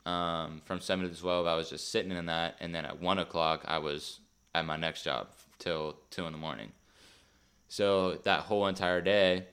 [0.05, 3.19] Um, from seven to twelve, I was just sitting in that, and then at one
[3.19, 4.21] o'clock, I was
[4.55, 5.27] at my next job
[5.59, 6.71] till two in the morning.
[7.67, 9.45] So that whole entire day,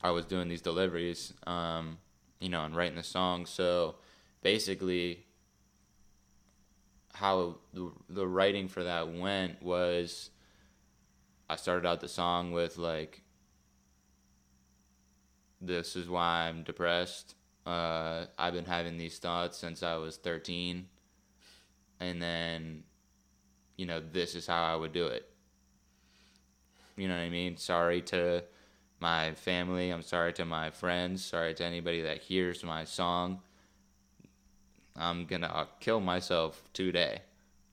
[0.00, 1.98] I was doing these deliveries, um,
[2.38, 3.46] you know, and writing the song.
[3.46, 3.96] So
[4.42, 5.24] basically,
[7.14, 10.30] how the, the writing for that went was
[11.48, 13.21] I started out the song with like,
[15.62, 17.36] this is why I'm depressed.
[17.64, 20.86] Uh, I've been having these thoughts since I was 13.
[22.00, 22.82] And then,
[23.76, 25.28] you know, this is how I would do it.
[26.96, 27.56] You know what I mean?
[27.56, 28.42] Sorry to
[29.00, 29.90] my family.
[29.90, 31.24] I'm sorry to my friends.
[31.24, 33.40] Sorry to anybody that hears my song.
[34.94, 37.22] I'm gonna kill myself today,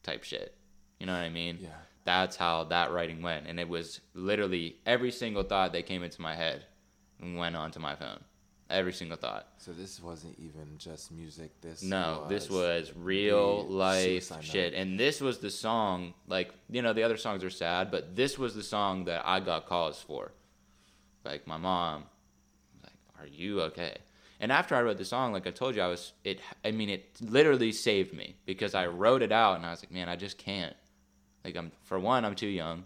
[0.04, 0.56] type shit.
[1.00, 1.58] You know what I mean?
[1.60, 1.70] Yeah.
[2.06, 6.22] That's how that writing went, and it was literally every single thought that came into
[6.22, 6.64] my head
[7.22, 8.20] went onto my phone.
[8.70, 9.48] Every single thought.
[9.58, 11.60] So this wasn't even just music.
[11.60, 14.74] This No, was this was real life shit.
[14.74, 14.80] note.
[14.80, 18.38] And this was the song, like, you know, the other songs are sad, but this
[18.38, 20.34] was the song that I got calls for.
[21.26, 22.04] Like, my mom,
[22.84, 23.98] like, are you okay?
[24.40, 26.90] And after I wrote the song, like I told you, I was, it, I mean,
[26.90, 30.16] it literally saved me because I wrote it out and I was like, man, I
[30.16, 30.76] just can't.
[31.44, 32.86] Like, I'm, for one, I'm too young.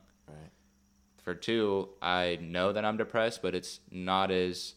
[1.24, 4.76] For two, I know that I'm depressed, but it's not as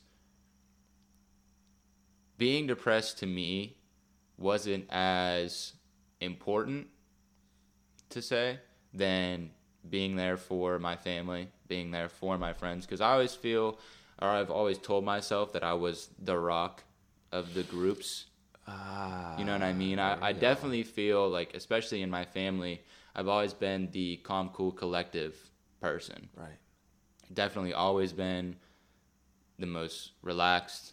[2.38, 3.76] being depressed to me
[4.38, 5.72] wasn't as
[6.20, 6.86] important
[8.10, 8.60] to say
[8.94, 9.50] than
[9.88, 12.86] being there for my family, being there for my friends.
[12.86, 13.78] Because I always feel,
[14.22, 16.84] or I've always told myself that I was the rock
[17.32, 18.26] of the groups.
[18.68, 19.36] Ah.
[19.36, 19.98] You know what I mean?
[19.98, 22.82] I, I definitely feel like, especially in my family,
[23.16, 25.34] I've always been the calm, cool, collective
[25.92, 26.28] person.
[26.36, 26.58] Right.
[27.32, 28.56] Definitely always been
[29.58, 30.92] the most relaxed,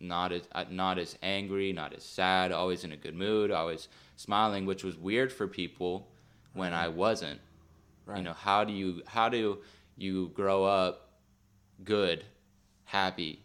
[0.00, 3.88] not as uh, not as angry, not as sad, always in a good mood, always
[4.16, 6.08] smiling, which was weird for people
[6.52, 7.40] when I wasn't.
[8.06, 8.18] Right.
[8.18, 9.58] You know, how do you how do
[9.96, 11.12] you grow up
[11.82, 12.24] good,
[12.84, 13.44] happy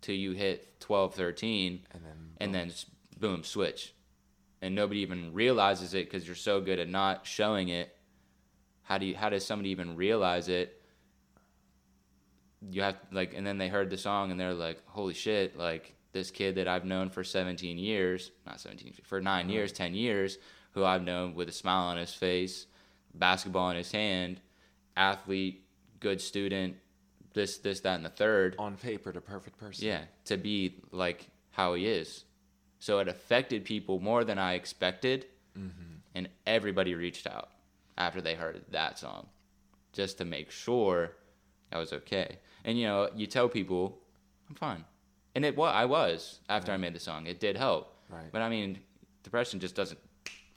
[0.00, 2.12] till you hit 12, 13 And then.
[2.40, 2.72] and then
[3.18, 3.94] boom switch
[4.60, 7.96] and nobody even realizes it because you're so good at not showing it
[8.82, 10.80] how do you how does somebody even realize it?
[12.70, 15.94] You have like and then they heard the song and they're like holy shit like
[16.12, 19.52] this kid that i've known for 17 years not 17 for 9 uh-huh.
[19.52, 20.36] years 10 years
[20.72, 22.66] who i've known with a smile on his face
[23.14, 24.40] basketball in his hand
[24.94, 25.64] athlete
[26.00, 26.76] good student
[27.34, 28.56] this this that and the third.
[28.58, 29.86] On paper, the perfect person.
[29.86, 32.24] yeah, to be like how he is.
[32.78, 35.94] So it affected people more than I expected, mm-hmm.
[36.14, 37.50] and everybody reached out
[37.98, 39.28] after they heard that song,
[39.92, 41.12] just to make sure
[41.72, 42.38] I was okay.
[42.64, 43.98] And you know, you tell people
[44.48, 44.84] I'm fine,
[45.34, 47.26] and it was I was after I made the song.
[47.26, 48.30] It did help, Right.
[48.32, 48.78] but I mean,
[49.22, 50.00] depression just doesn't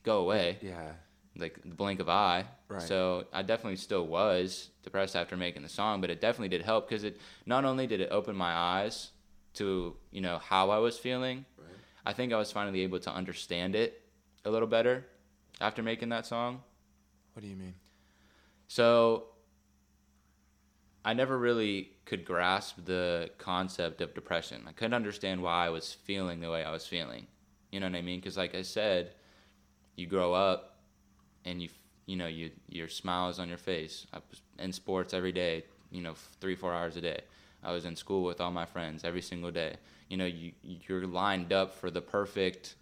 [0.04, 0.94] go away Yeah.
[1.38, 2.46] like the blink of eye.
[2.68, 2.82] Right.
[2.82, 6.88] So I definitely still was depressed after making the song, but it definitely did help
[6.90, 9.12] because it not only did it open my eyes
[9.56, 11.68] to you know how I was feeling, Right.
[12.06, 14.02] I think I was finally able to understand it
[14.44, 15.06] a little better
[15.62, 16.62] after making that song.
[17.36, 17.74] What do you mean?
[18.70, 19.26] So
[21.04, 24.64] I never really could grasp the concept of depression.
[24.68, 27.28] I couldn't understand why I was feeling the way I was feeling.
[27.72, 28.22] You know what I mean?
[28.22, 29.12] Because like I said,
[29.98, 30.78] you grow up
[31.44, 31.70] and you
[32.06, 34.08] you know you your smile is on your face.
[34.14, 35.66] I was in sports every day.
[35.92, 37.20] You know, three four hours a day.
[37.64, 39.76] I was in school with all my friends every single day.
[40.10, 42.76] You know, you you're lined up for the perfect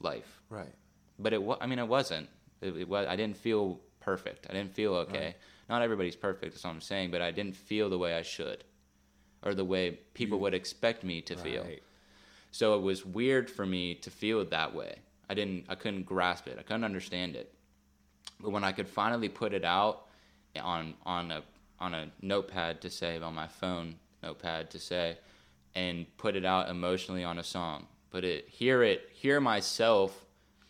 [0.00, 0.74] life Right.
[1.18, 2.26] but it was i mean it wasn't
[2.62, 4.46] it, it was i didn't feel perfect.
[4.48, 5.26] I didn't feel okay.
[5.26, 5.36] Right.
[5.68, 8.64] not everybody's perfect that's what i'm saying but i didn't feel the way i should
[9.42, 11.66] or the way people would expect me to feel.
[12.50, 14.96] So it was weird for me to feel that way.
[15.30, 16.56] I didn't i couldn't grasp it.
[16.58, 17.54] I couldn't understand it.
[18.40, 20.06] But when i could finally put it out
[20.60, 21.42] on on a
[21.78, 25.16] on a notepad to say on my phone notepad to say
[25.74, 30.26] and put it out emotionally on a song put it hear it hear myself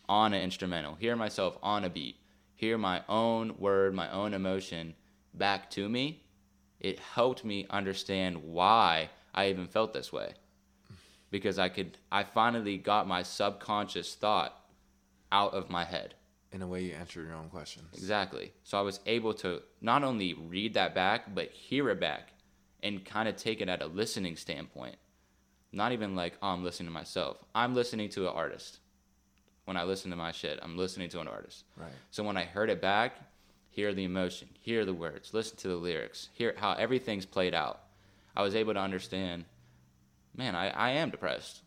[0.07, 2.15] on an instrumental hear myself on a beat
[2.61, 4.93] hear my own word my own emotion
[5.33, 6.23] back to me
[6.79, 10.31] it helped me understand why i even felt this way
[11.31, 14.53] because i could i finally got my subconscious thought
[15.31, 16.13] out of my head
[16.53, 17.87] In a way, you answer your own questions.
[17.93, 18.51] Exactly.
[18.63, 22.33] So I was able to not only read that back, but hear it back
[22.83, 24.97] and kind of take it at a listening standpoint.
[25.71, 27.37] Not even like, oh, I'm listening to myself.
[27.55, 28.79] I'm listening to an artist.
[29.71, 31.63] When I listen to my shit, I'm listening to an artist.
[31.77, 31.93] Right.
[32.09, 33.15] So when I heard it back,
[33.69, 37.79] hear the emotion, hear the words, listen to the lyrics, hear how everything's played out.
[38.35, 39.45] I was able to understand,
[40.35, 41.61] man, I, I am depressed.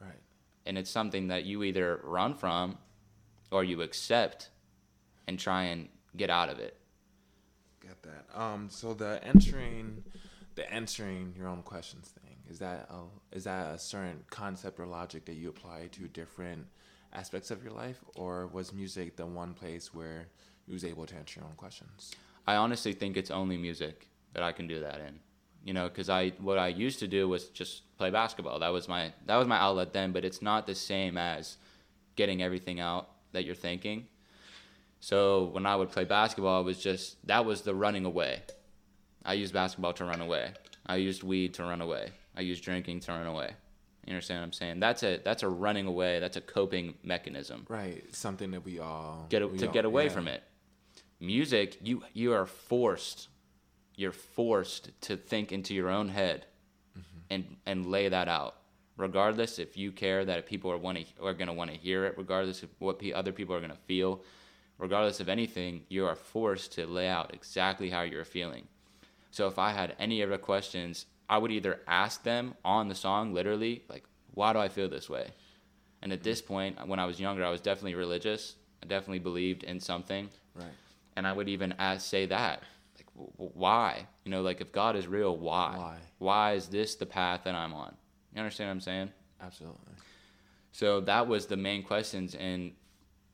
[0.00, 0.18] Right.
[0.66, 2.76] and it's something that you either run from
[3.52, 4.48] or you accept
[5.28, 6.76] and try and get out of it.
[7.80, 8.36] Get that.
[8.36, 10.02] Um, so the answering,
[10.56, 14.86] the answering your own questions thing is that a, is that a certain concept or
[14.86, 16.66] logic that you apply to different
[17.14, 20.26] aspects of your life, or was music the one place where
[20.66, 22.14] you was able to answer your own questions?
[22.46, 25.20] I honestly think it's only music that I can do that in.
[25.64, 28.58] You know, because I what I used to do was just play basketball.
[28.58, 31.56] That was my that was my outlet then, but it's not the same as
[32.16, 34.06] getting everything out that you're thinking.
[35.00, 38.42] So when I would play basketball, it was just that was the running away.
[39.24, 40.50] I used basketball to run away.
[40.86, 42.10] I used weed to run away.
[42.36, 43.52] I used drinking to run away.
[44.06, 44.80] You understand what I'm saying?
[44.80, 46.20] That's a that's a running away.
[46.20, 47.64] That's a coping mechanism.
[47.68, 50.10] Right, something that we all Get we to all- get away yeah.
[50.10, 50.42] from it.
[51.20, 53.28] Music, you you are forced.
[53.96, 56.46] You're forced to think into your own head,
[56.98, 57.18] Mm-hmm.
[57.30, 58.56] and and lay that out.
[58.96, 62.14] Regardless if you care that people are want to are gonna want to hear it.
[62.18, 64.22] Regardless of what pe- other people are gonna feel.
[64.78, 68.66] Regardless of anything, you are forced to lay out exactly how you're feeling.
[69.30, 73.32] So if I had any other questions, I would either ask them on the song,
[73.32, 75.30] literally, like, why do I feel this way?
[76.02, 78.56] And at this point, when I was younger, I was definitely religious.
[78.82, 80.28] I definitely believed in something.
[80.54, 80.66] Right.
[81.16, 82.62] And I would even ask, say that,
[82.96, 84.06] like, w- why?
[84.24, 85.74] You know, like, if God is real, why?
[85.76, 85.96] Why?
[86.18, 87.94] Why is this the path that I'm on?
[88.34, 89.10] You understand what I'm saying?
[89.40, 89.78] Absolutely.
[90.72, 92.34] So that was the main questions.
[92.34, 92.72] And,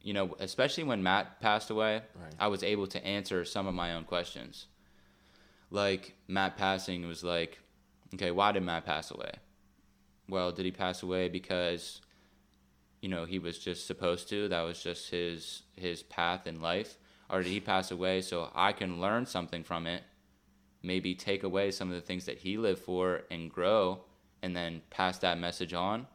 [0.03, 2.35] you know, especially when Matt passed away, Right.
[2.39, 4.67] I was able to answer some of my own questions.
[5.71, 7.59] Like Matt passing was like,
[8.15, 9.33] okay, why did Matt pass away?
[10.29, 12.01] Well, did he pass away because,
[13.01, 14.49] you know, he was just supposed to?
[14.49, 18.73] That was just his his path in life, or did he pass away so I
[18.73, 20.03] can learn something from it?
[20.83, 24.05] Maybe take away some of the things that he lived for and grow,
[24.43, 26.07] and then pass that message on,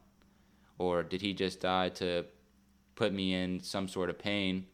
[0.78, 2.24] or did he just die to
[2.96, 4.66] put me in some sort of pain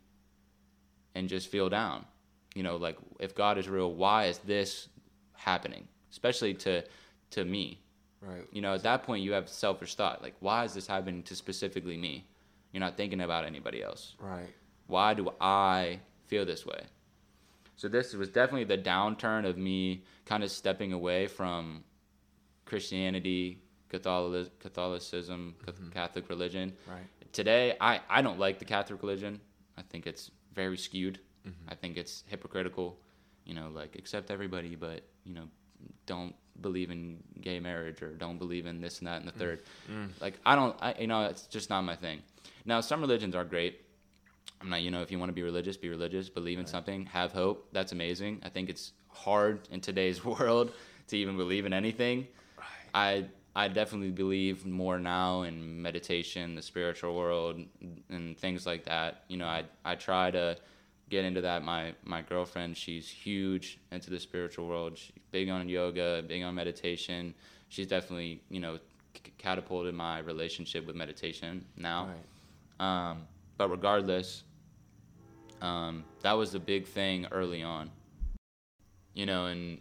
[1.14, 2.06] and just feel down.
[2.54, 4.88] You know, like if God is real, why is this
[5.34, 5.88] happening?
[6.10, 6.84] Especially to
[7.32, 7.80] to me.
[8.20, 8.46] Right.
[8.52, 10.22] You know, at that point you have selfish thought.
[10.22, 12.26] Like, why is this happening to specifically me?
[12.72, 14.14] You're not thinking about anybody else.
[14.18, 14.48] Right.
[14.86, 16.82] Why do I feel this way?
[17.76, 21.82] So this was definitely the downturn of me kind of stepping away from
[22.64, 25.88] Christianity, Catholic, Catholicism, mm-hmm.
[25.90, 27.02] Catholic religion, Right.
[27.32, 29.40] today I, I don't like the catholic religion
[29.76, 31.68] i think it's very skewed mm-hmm.
[31.68, 32.98] i think it's hypocritical
[33.44, 35.44] you know like accept everybody but you know
[36.06, 39.38] don't believe in gay marriage or don't believe in this and that and the mm.
[39.38, 39.62] third.
[39.90, 40.10] Mm.
[40.20, 42.20] Like i don't I, you know it's just not my thing.
[42.64, 43.80] Now some religions are great.
[44.60, 46.28] I'm not you know if you want to be religious be religious.
[46.28, 47.06] Believe in something.
[47.06, 47.68] Have hope.
[47.72, 48.40] That's amazing.
[48.44, 50.72] I think it's hard in today's world
[51.08, 52.26] to even believe in anything.
[52.94, 57.60] I I definitely believe more now in meditation, the spiritual world,
[58.08, 59.24] and things like that.
[59.28, 60.56] You know, I I try to
[61.12, 61.62] get into that.
[61.62, 64.96] My my girlfriend, she's huge into the spiritual world.
[64.96, 67.34] She's big on yoga, big on meditation.
[67.68, 68.78] She's definitely you know
[69.14, 72.08] c- catapulted my relationship with meditation now.
[72.08, 73.10] Right.
[73.10, 73.26] Um,
[73.58, 74.42] but regardless,
[75.60, 77.90] um, that was the big thing early on.
[79.12, 79.80] You know, and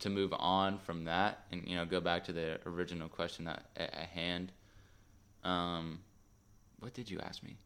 [0.00, 3.62] to move on from that and you know go back to the original question at,
[3.76, 4.50] at at hand.
[5.44, 6.00] Um,
[6.80, 7.56] what did you ask me?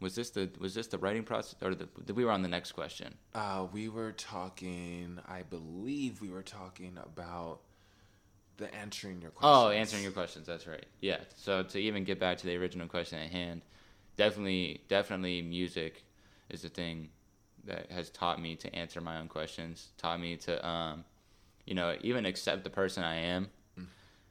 [0.00, 2.72] Was this the was this the writing process or the, we were on the next
[2.72, 3.14] question?
[3.34, 5.18] Uh, we were talking.
[5.26, 7.60] I believe we were talking about
[8.58, 9.64] the answering your questions.
[9.64, 10.46] Oh, answering your questions.
[10.46, 10.86] That's right.
[11.00, 11.18] Yeah.
[11.36, 13.62] So to even get back to the original question at hand,
[14.16, 16.04] definitely, definitely, music
[16.48, 17.08] is the thing
[17.64, 19.88] that has taught me to answer my own questions.
[19.98, 21.04] Taught me to, um,
[21.66, 23.48] you know, even accept the person I am.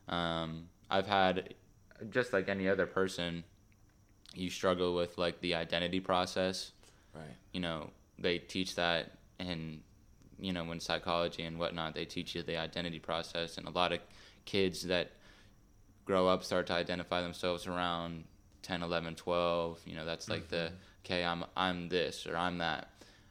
[0.08, 1.54] Um, I've had,
[2.10, 3.44] just like any other person,
[4.38, 6.72] you struggle with like the identity process.
[7.16, 7.36] Right.
[7.52, 9.82] you know they teach that in
[10.40, 13.92] you know in psychology and whatnot they teach you the identity process and a lot
[13.92, 14.00] of
[14.46, 15.12] kids that
[16.06, 18.24] grow up start to identify themselves around
[18.64, 20.76] 10 11 12 you know that's like the mm-hmm.
[21.06, 22.90] okay i'm i'm this or i'm that.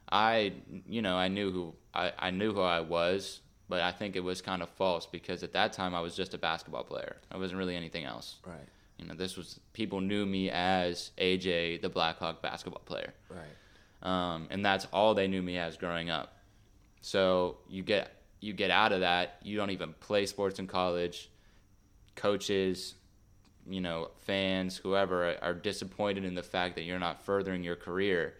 [0.09, 0.53] I
[0.87, 4.23] you know i knew who i, I knew who i was but i think it
[4.23, 7.17] was kind of false because at that time i was just a basketball player.
[7.31, 8.37] I wasn't really anything else.
[8.45, 8.67] Right.
[8.97, 13.45] You know this was people knew me as Ajay the blackhawk basketball player Right.
[14.33, 16.35] um, and that's all they knew me as growing up.
[17.01, 19.37] So you get you get out of that.
[19.43, 21.29] You don't even play sports in college.
[22.15, 22.95] Coaches,
[23.69, 28.33] you know, fans, whoever are disappointed in the fact that you're not furthering your career.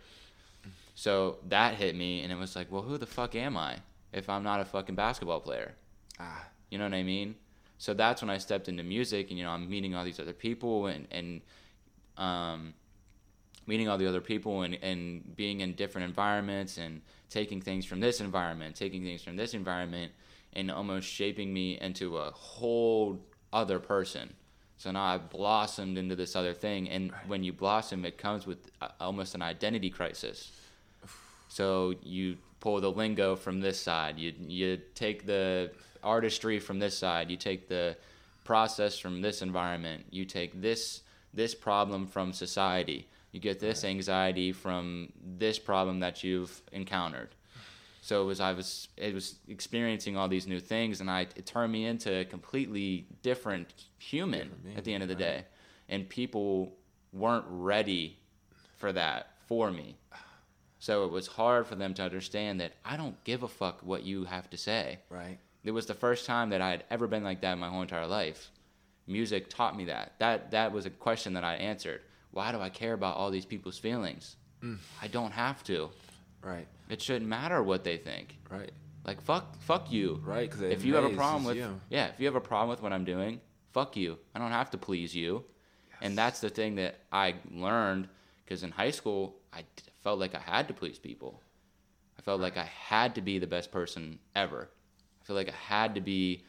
[0.96, 3.78] So that hit me, and it was like, well, who the fuck am I
[4.12, 5.76] if I'm not a fucking basketball player?
[6.20, 6.48] Ah.
[6.72, 7.36] You know what I mean?
[7.78, 10.34] So that's when I stepped into music, and you know, I'm meeting all these other
[10.34, 11.42] people, and and
[12.18, 12.74] um,
[13.68, 18.00] meeting all the other people, and and being in different environments, and taking things from
[18.00, 20.12] this environment, taking things from this environment,
[20.54, 23.20] and almost shaping me into a whole
[23.54, 24.34] other person.
[24.78, 28.70] So now I've blossomed into this other thing, and when you blossom, it comes with
[29.00, 30.52] almost an identity crisis.
[31.48, 35.72] So you pull the lingo from this side, you you take the
[36.08, 37.98] artistry from this side, you take the
[38.44, 41.02] process from this environment, you take this
[41.34, 47.30] this problem from society, you get this anxiety from this problem that you've encountered.
[48.02, 51.46] So it was I was it was experiencing all these new things, and I it
[51.46, 55.40] turned me into a completely different human Different being, at the end of the right.
[55.42, 55.46] day,
[55.90, 56.74] and people
[57.12, 58.18] weren't ready
[58.78, 59.98] for that for me.
[60.80, 64.04] So it was hard for them to understand that I don't give a fuck what
[64.04, 65.00] you have to say.
[65.10, 65.38] Right.
[65.68, 67.82] It was the first time that I had ever been like that in my whole
[67.82, 68.52] entire life.
[69.06, 70.14] Music taught me that.
[70.20, 72.02] That that was a question that I answered.
[72.32, 74.38] Why do I care about all these people's feelings?
[74.64, 74.78] Mm.
[75.02, 75.90] I don't have to.
[76.42, 76.68] Right.
[76.90, 78.38] It shouldn't matter what they think.
[78.50, 78.72] Right.
[79.06, 80.22] Like fuck fuck you.
[80.24, 80.50] Right.
[80.50, 81.58] Because If you have a problem with
[81.90, 83.42] yeah, if you have a problem with what I'm doing,
[83.74, 84.18] fuck you.
[84.34, 85.44] I don't have to please you.
[86.02, 88.08] And that's the thing that I learned
[88.46, 89.66] because in high school I
[90.02, 91.42] felt like I had to please people.
[92.18, 94.70] I felt like I had to be the best person ever.
[95.28, 96.46] I feel like I had to be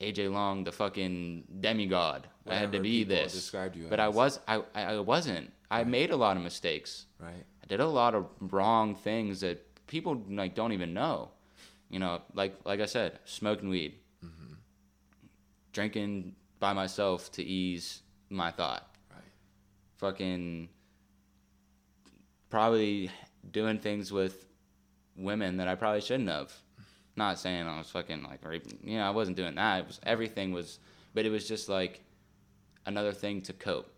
[0.00, 2.26] Ajay Long, the fucking demigod.
[2.48, 3.34] I had to be this.
[3.34, 5.52] described you but I was I, I I wasn't.
[5.70, 7.04] I made a lot of mistakes.
[7.18, 7.44] Right.
[7.62, 11.32] I did a lot of wrong things that people like don't even know.
[11.90, 14.54] You know, like like I said, smoking weed, mm-hmm.
[15.74, 19.20] drinking by myself to ease my thought, Right.
[19.98, 20.70] fucking
[22.48, 23.10] probably
[23.50, 24.46] doing things with
[25.16, 26.50] women that I probably shouldn't have.
[27.16, 28.78] Not saying I was fucking like raping.
[28.82, 29.80] You know, I wasn't doing that.
[29.80, 30.78] It was everything was,
[31.14, 32.00] but it was just like
[32.86, 33.92] another thing to cope.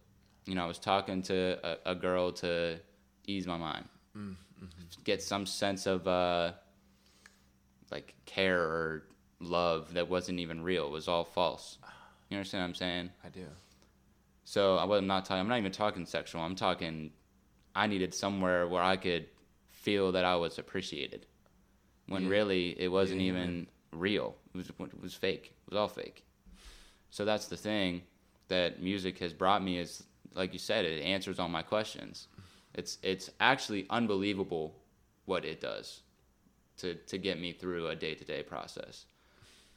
[0.44, 2.78] You know, I was talking to a, a girl to
[3.26, 3.88] ease my mind,
[5.04, 6.52] get some sense of uh,
[7.90, 9.02] like care or
[9.40, 10.86] love that wasn't even real.
[10.86, 11.78] It was all false.
[12.28, 13.10] You understand what I'm saying?
[13.24, 13.46] I do.
[14.44, 15.40] So I was not talking.
[15.40, 16.40] I'm not even talking sexual.
[16.42, 17.10] I'm talking.
[17.74, 19.26] I needed somewhere where I could
[19.70, 21.26] feel that I was appreciated,
[22.08, 22.28] when Yeah.
[22.30, 24.36] really it wasn't Yeah, even real.
[24.54, 25.52] It was it was fake.
[25.66, 26.24] It was all fake.
[27.10, 28.02] So that's the thing
[28.48, 30.04] that music has brought me is
[30.34, 32.28] like you said, it answers all my questions.
[32.74, 34.74] It's it's actually unbelievable
[35.24, 36.02] what it does
[36.78, 39.06] to to get me through a day to day process.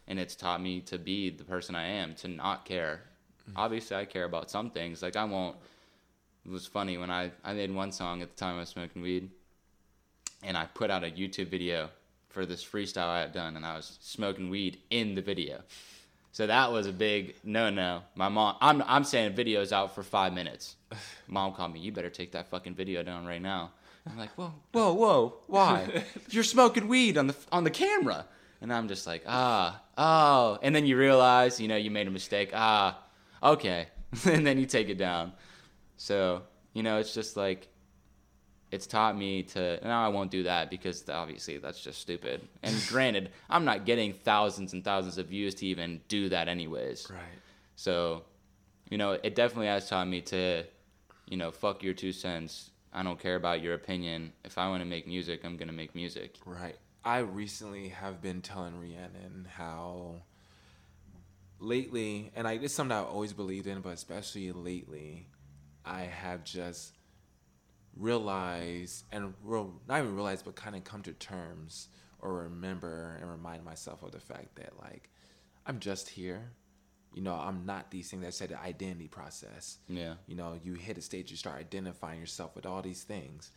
[0.08, 3.04] And it's taught me to be the person I am, to not care.
[3.48, 3.58] Mm-hmm.
[3.60, 5.02] Obviously I care about some things.
[5.02, 5.56] Like I won't
[6.46, 9.02] it was funny when I, I made one song at the time I was smoking
[9.02, 9.30] weed
[10.44, 11.90] and I put out a YouTube video
[12.30, 15.62] for this freestyle I had done and I was smoking weed in the video.
[16.32, 18.04] So that was a big no no.
[18.16, 20.76] My mom I'm I'm saying video's out for five minutes.
[21.28, 23.72] Mom called me, you better take that fucking video down right now.
[24.10, 26.04] I'm like, whoa, whoa, whoa, why?
[26.30, 28.26] You're smoking weed on the on the camera.
[28.62, 30.60] And I'm just like, ah, oh.
[30.62, 32.52] And then you realize, you know, you made a mistake.
[32.54, 33.00] Ah,
[33.42, 33.88] okay.
[34.26, 35.32] and then you take it down.
[35.96, 36.42] So,
[36.74, 37.69] you know, it's just like
[38.72, 42.48] it's taught me to now I won't do that because obviously that's just stupid.
[42.62, 47.08] And granted, I'm not getting thousands and thousands of views to even do that anyways.
[47.10, 47.20] Right.
[47.76, 48.24] So,
[48.90, 50.64] you know, it definitely has taught me to,
[51.28, 52.72] you know, fuck your two cents.
[52.94, 54.34] I don't care about your opinion.
[54.44, 56.36] If I want to make music, I'm gonna make music.
[56.46, 56.76] Right.
[57.04, 60.24] I recently have been telling Rhiannon how
[61.60, 65.28] lately, and I, it's something I've always believed in, but especially lately,
[65.86, 66.94] I have just
[68.00, 71.90] realized and real, not even realize, but kind of come to terms
[72.20, 75.10] or remember and remind myself of the fact that like
[75.66, 76.52] I'm just here.
[77.14, 79.80] You know, I'm not these things that said the identity process.
[79.88, 80.14] Yeah.
[80.28, 83.52] You know, you hit a stage, you start identifying yourself with all these things.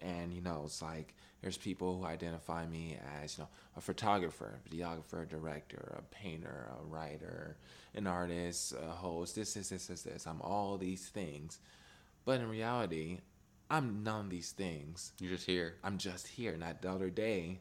[0.00, 4.60] And, you know, it's like there's people who identify me as, you know, a photographer,
[4.70, 7.56] videographer, director, a painter, a writer,
[7.94, 10.26] an artist, a host, this, this, this, this, this.
[10.26, 11.58] I'm all these things.
[12.24, 13.20] But in reality,
[13.70, 15.12] I'm none of these things.
[15.20, 15.76] You're just here.
[15.84, 16.56] I'm just here.
[16.56, 17.60] Not the other day,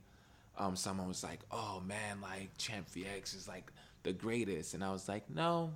[0.57, 3.71] um, someone was like, "Oh man, like ChampVX is like
[4.03, 5.73] the greatest," and I was like, "No,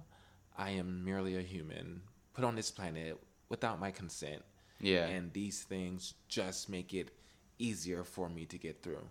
[0.58, 2.02] I am merely a human
[2.34, 4.44] put on this planet without my consent,
[4.80, 5.08] Yeah.
[5.08, 7.12] and these things just make it
[7.60, 9.10] easier for me to get through."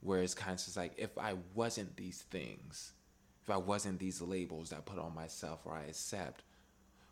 [0.00, 2.94] Whereas kind of just like if I wasn't these things,
[3.42, 6.44] if I wasn't these labels that I put on myself or I accept,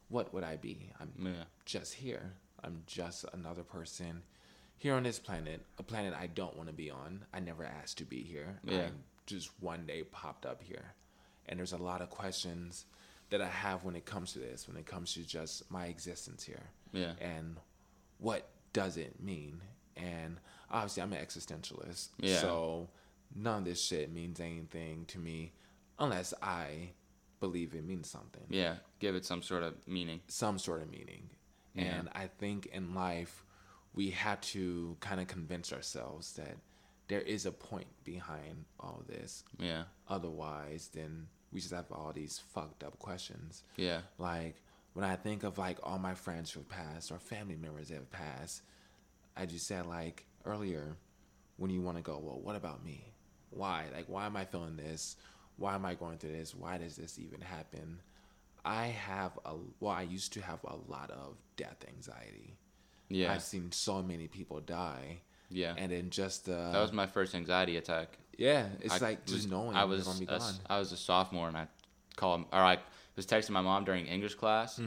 [0.09, 0.91] what would I be?
[0.99, 1.45] I'm Yeah.
[1.65, 2.37] just here.
[2.65, 4.23] I'm just another person
[4.77, 7.25] here on this planet, a planet I don't want to be on.
[7.33, 8.59] I never asked to be here.
[8.65, 8.79] Yeah.
[8.79, 8.89] I
[9.27, 10.95] just one day popped up here.
[11.47, 12.87] and there's a lot of questions
[13.31, 16.43] that I have when it comes to this, when it comes to just my existence
[16.45, 16.71] here.
[16.93, 17.13] Yeah.
[17.21, 17.57] And
[18.19, 19.61] what does it mean?
[19.97, 20.39] And
[20.71, 22.09] obviously, I'm an existentialist.
[22.19, 22.39] Yeah.
[22.41, 22.89] So
[23.35, 25.53] none of this shit means anything to me
[25.99, 26.91] unless I
[27.41, 28.77] believe it means something Yeah.
[29.01, 30.21] Give it some sort of meaning.
[30.29, 31.29] some sort of meaning.
[31.75, 31.85] Yeah.
[31.85, 33.45] And I think in life,
[33.95, 36.57] we have to kind of convince ourselves that
[37.09, 39.45] there is a point behind all this.
[39.59, 39.85] Yeah.
[40.09, 43.63] Otherwise, then we just have all these fucked up questions.
[43.77, 44.01] Yeah.
[44.19, 44.63] Like
[44.95, 47.97] when I think of like all my friends who have passed or family members that
[47.97, 48.63] have passed,
[49.37, 50.97] I just said like earlier,
[51.57, 53.05] when you want to go, well, what about me?
[53.51, 53.87] Why?
[53.95, 55.17] Like, why am I feeling this?
[55.57, 56.55] Why am I going through this?
[56.55, 58.01] Why does this even happen?
[58.65, 62.57] I have a well, I used to have a lot of death anxiety.
[63.09, 63.33] Yeah.
[63.33, 65.19] I've seen so many people die,
[65.51, 65.75] Yeah.
[65.77, 68.19] and then just uh, that was my first anxiety attack.
[68.39, 70.55] yeah, it's I like just was- knowing I was gonna be a, gone.
[70.69, 71.69] I was a sophomore and I
[72.17, 72.79] called or I
[73.17, 74.81] was texting my mom during English class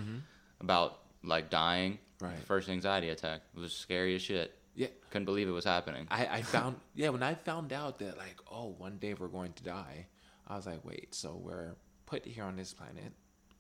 [0.60, 1.94] about like dying.
[1.94, 2.26] Mm-hmm.
[2.26, 2.40] Right.
[2.40, 3.42] First anxiety attack.
[3.56, 4.54] It was scary as shit.
[4.74, 6.08] Yeah, Couldn't believe it was happening.
[6.10, 9.54] I, I found yeah when I found out that like oh one day we're going
[9.54, 10.08] to die,
[10.48, 11.76] I was like wait so we're
[12.08, 13.12] put here on this planet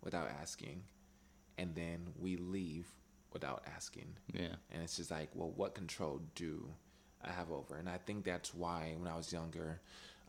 [0.07, 0.83] without asking,
[1.57, 2.87] and then we leave
[3.33, 4.55] without asking, yeah.
[4.71, 6.69] and it's just like well what control do
[7.21, 7.75] I have over?
[7.75, 9.81] And I think that's why when I was younger,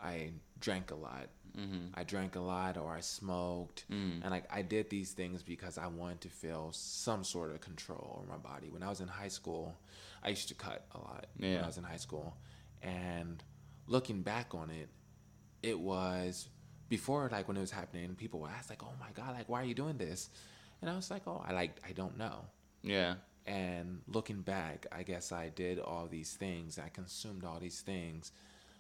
[0.03, 1.29] I drank a lot.
[1.57, 1.95] Mm-hmm.
[1.95, 3.85] I drank a lot or I smoked.
[3.91, 4.23] Mm.
[4.23, 8.19] And like I did these things because I wanted to feel some sort of control
[8.19, 8.69] over my body.
[8.71, 9.77] When I was in high school,
[10.23, 12.37] I used to cut a lot when I was in high school.
[12.83, 13.43] And
[13.87, 14.89] looking back on it,
[15.63, 16.49] it was
[16.89, 19.61] before like when it was happening, people would ask like, "Oh my god, like why
[19.63, 20.31] are you doing this?"
[20.81, 22.45] And I was like, "Oh, I like I don't know."
[22.83, 23.15] Yeah.
[23.47, 26.79] And looking back, I guess I did all these things.
[26.79, 28.31] I consumed all these things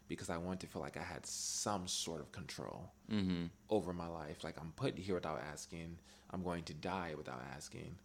[0.08, 3.46] because I wanted to feel like I had some sort of control Mm-hmm.
[3.70, 4.44] over my life.
[4.44, 5.98] Like I'm put here without asking.
[6.30, 7.96] I'm going to die without asking.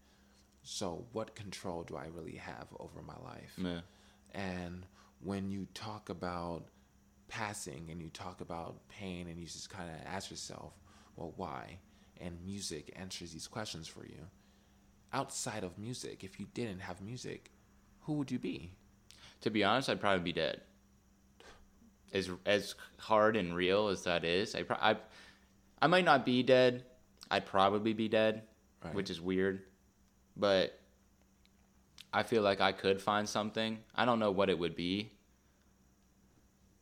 [0.63, 3.53] So what control do I really have over my life?
[3.57, 3.81] Yeah.
[4.33, 4.85] And
[5.21, 6.63] when you talk about
[7.37, 10.73] passing and you talk about pain and you just kind of ask yourself,
[11.15, 11.79] well, why?
[12.21, 14.27] And music answers these questions for you.
[15.11, 17.49] Outside of music, if you didn't have music,
[18.01, 18.71] who would you be?
[19.41, 20.61] To be honest, I'd probably be dead.
[22.13, 24.95] As as hard and real as that is, I pro- I,
[25.81, 26.83] I might not be dead.
[27.31, 28.43] I'd probably be dead,
[28.83, 28.93] Right.
[28.93, 29.63] which is weird.
[30.37, 30.79] But
[32.13, 33.79] I feel like I could find something.
[33.95, 35.11] I don't know what it would be.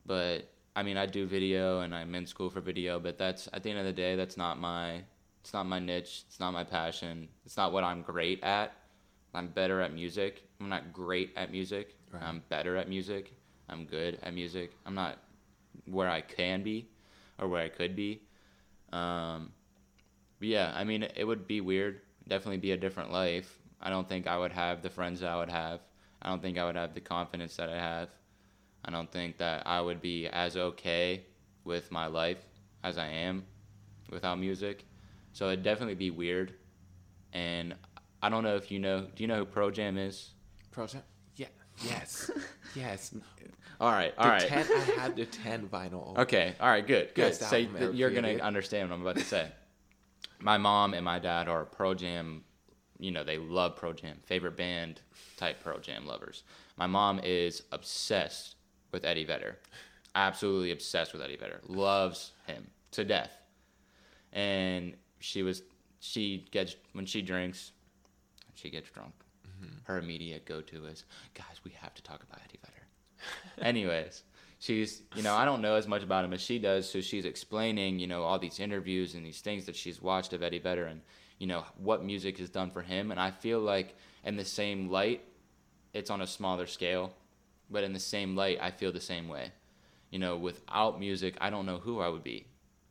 [0.06, 3.64] But I mean, I do video and I'm in school for video, but that's at
[3.64, 5.04] the end of the day, that's not my
[5.41, 7.28] it's not my niche, it's not my passion.
[7.45, 8.74] It's not what I'm great at.
[9.34, 10.43] I'm better at music.
[10.60, 11.95] I'm not great at music.
[12.12, 12.22] Right.
[12.22, 13.34] I'm better at music.
[13.70, 14.72] I'm good at music.
[14.86, 15.18] I'm not
[15.86, 16.89] where I can be
[17.39, 18.22] or where I could be.
[18.91, 19.52] Um,
[20.39, 22.02] but yeah, I mean, it would be weird.
[22.28, 23.60] Definitely be a different life.
[23.82, 25.80] I don't think I would have the friends that I would have.
[26.22, 28.10] I don't think I would have the confidence that I have.
[28.84, 31.25] I don't think that I would be as okay
[31.63, 32.43] with my life
[32.84, 33.45] as I am
[34.09, 34.86] without music.
[35.34, 36.53] So it'd definitely be weird.
[37.34, 37.75] And
[38.21, 39.07] I don't know if you know.
[39.15, 40.32] Do you know who Pearl Jam is?
[40.71, 41.05] Project?
[41.36, 41.47] Yeah.
[41.84, 42.29] Yes.
[42.75, 43.13] yes.
[43.79, 44.13] All right.
[44.17, 44.47] All right.
[44.47, 46.17] 10, I have the 10 vinyl.
[46.17, 46.53] Okay.
[46.59, 46.86] All right.
[46.86, 47.15] Good.
[47.15, 47.39] Good.
[47.39, 49.49] Best So you're gonna understand what I'm about to say.
[50.39, 52.43] My mom and my dad are Pearl Jam.
[52.99, 54.17] You know, they love Pearl Jam.
[54.25, 55.01] Favorite band
[55.38, 56.43] type Pearl Jam lovers.
[56.77, 58.55] My mom is obsessed
[58.92, 59.58] with Eddie Vedder.
[60.16, 61.62] Absolutely obsessed with Eddie Vedder.
[61.68, 63.32] Loves him to death.
[64.34, 65.64] And she was
[66.00, 67.72] she gets when she drinks,
[68.56, 69.14] she gets drunk.
[69.48, 69.76] Mm-hmm.
[69.84, 73.68] Her immediate go to is, guys, we have to talk about Eddie Vedder.
[73.68, 74.24] Anyways,
[74.60, 77.26] she's you know I don't know as much about him as she does, so she's
[77.26, 80.86] explaining you know all these interviews and these things that she's watched of Eddie Vedder
[80.86, 81.02] and
[81.39, 84.89] you know what music has done for him, and I feel like in the same
[84.89, 85.24] light,
[85.94, 87.14] it's on a smaller scale,
[87.72, 89.51] but in the same light, I feel the same way.
[90.09, 92.45] You know, without music, I don't know who I would be.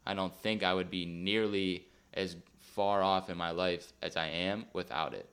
[0.06, 4.26] I don't think I would be nearly as far off in my life as I
[4.26, 5.28] am without it.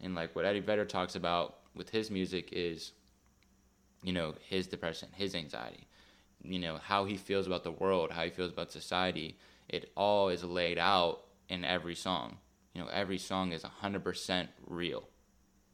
[0.00, 2.92] And like what Eddie Vedder talks about with his music is,
[4.02, 5.86] you know, his depression, his anxiety,
[6.42, 9.38] you know, how he feels about the world, how he feels about society.
[9.68, 12.36] It all is laid out in every song.
[12.74, 15.08] You know, every song is 100% real,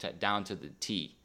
[0.00, 1.17] to, down to the T.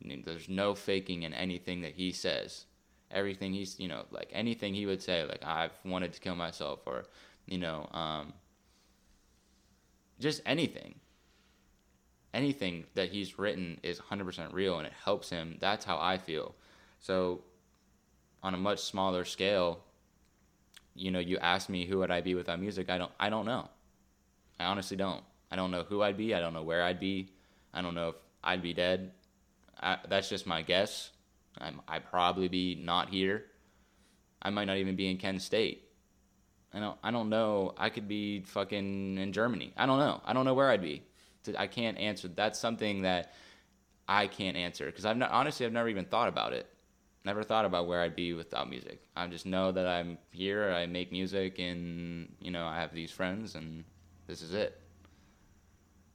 [0.00, 2.66] There's no faking in anything that he says.
[3.10, 6.80] Everything he's, you know, like anything he would say, like I've wanted to kill myself,
[6.86, 7.04] or,
[7.46, 8.32] you know, um,
[10.18, 10.96] just anything
[12.36, 15.56] anything that he's written is 100% real and it helps him.
[15.58, 16.54] That's how I feel.
[17.00, 17.40] So,
[18.42, 19.80] on a much smaller scale,
[20.94, 23.46] you know, you ask me who would I be without music, I don't I don't
[23.46, 23.68] know.
[24.60, 25.24] I honestly don't.
[25.50, 26.34] I don't know who I'd be.
[26.34, 27.30] I don't know where I'd be.
[27.72, 29.12] I don't know if I'd be dead.
[29.80, 31.10] I, that's just my guess.
[31.58, 33.44] I'm, I'd probably be not here.
[34.42, 35.86] I might not even be in Kent State.
[36.72, 36.98] I don't.
[37.02, 37.72] I don't know.
[37.78, 39.72] I could be fucking in Germany.
[39.76, 40.20] I don't know.
[40.24, 41.02] I don't know where I'd be.
[41.56, 42.28] I can't answer.
[42.28, 43.32] That's something that
[44.08, 46.66] I can't answer because I've not honestly I've never even thought about it.
[47.24, 49.02] Never thought about where I'd be without music.
[49.16, 50.70] I just know that I'm here.
[50.70, 53.84] I make music, and you know I have these friends, and
[54.26, 54.80] this is it.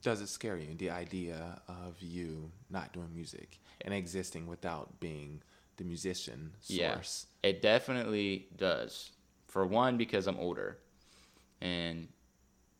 [0.01, 5.41] Does it scare you the idea of you not doing music and existing without being
[5.77, 7.27] the musician source?
[7.43, 9.11] Yeah, it definitely does.
[9.47, 10.79] For one, because I'm older,
[11.59, 12.07] and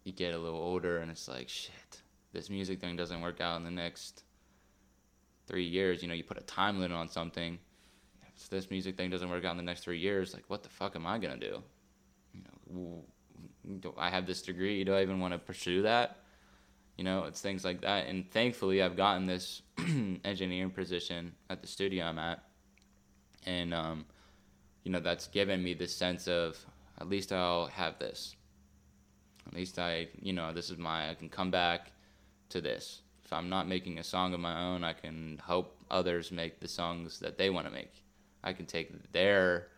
[0.03, 2.01] you get a little older, and it's like shit.
[2.33, 4.23] This music thing doesn't work out in the next
[5.45, 6.01] three years.
[6.01, 7.59] You know, you put a time limit on something.
[8.35, 10.69] If this music thing doesn't work out in the next three years, like what the
[10.69, 11.61] fuck am I gonna do?
[12.33, 12.41] You
[12.73, 13.03] know,
[13.79, 14.83] do I have this degree?
[14.83, 16.20] Do I even want to pursue that?
[17.01, 18.05] You know, it's things like that.
[18.05, 19.63] And thankfully, I've gotten this
[20.23, 22.43] engineering position at the studio I'm at,
[23.47, 24.05] and um,
[24.83, 26.63] you know, that's given me this sense of
[26.99, 28.35] at least I'll have this.
[29.47, 31.09] At least I, you know, this is my.
[31.09, 31.91] I can come back
[32.49, 33.01] to this.
[33.25, 36.67] If I'm not making a song of my own, I can help others make the
[36.67, 38.03] songs that they want to make.
[38.43, 39.69] I can take their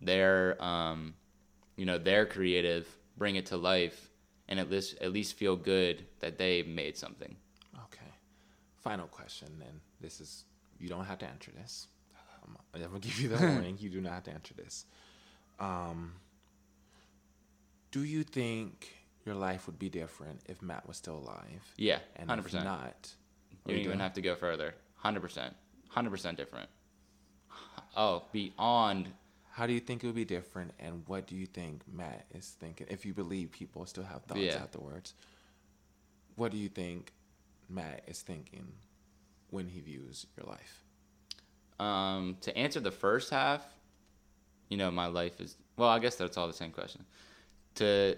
[0.00, 1.16] their um,
[1.76, 2.88] you know their creative
[3.18, 4.08] bring it to life,
[4.48, 7.36] and at least at least feel good that they made something.
[7.84, 8.10] Okay.
[8.76, 10.44] Final question, and this is
[10.78, 11.88] you don't have to answer this.
[12.44, 13.76] I'm, I'm gonna give you the warning.
[13.80, 14.84] You do not have to answer this.
[15.58, 16.12] Um,
[17.90, 18.94] do you think
[19.24, 21.72] your life would be different if Matt was still alive?
[21.76, 22.64] Yeah, and hundred if percent.
[22.64, 23.10] not,
[23.66, 24.74] You don't even have to go further.
[24.96, 25.54] Hundred percent.
[25.88, 26.68] Hundred percent different.
[27.96, 29.08] Oh, beyond
[29.56, 32.46] How do you think it would be different, and what do you think Matt is
[32.60, 32.88] thinking?
[32.90, 34.62] If you believe people still have thoughts Yeah.
[34.62, 35.14] afterwards,
[36.34, 37.14] what do you think
[37.66, 38.70] Matt is thinking
[39.48, 40.84] when he views your life?
[41.80, 43.62] Um, to answer the first half,
[44.68, 45.88] you know, my life is well.
[45.88, 47.06] I guess that's all the same question.
[47.76, 48.14] To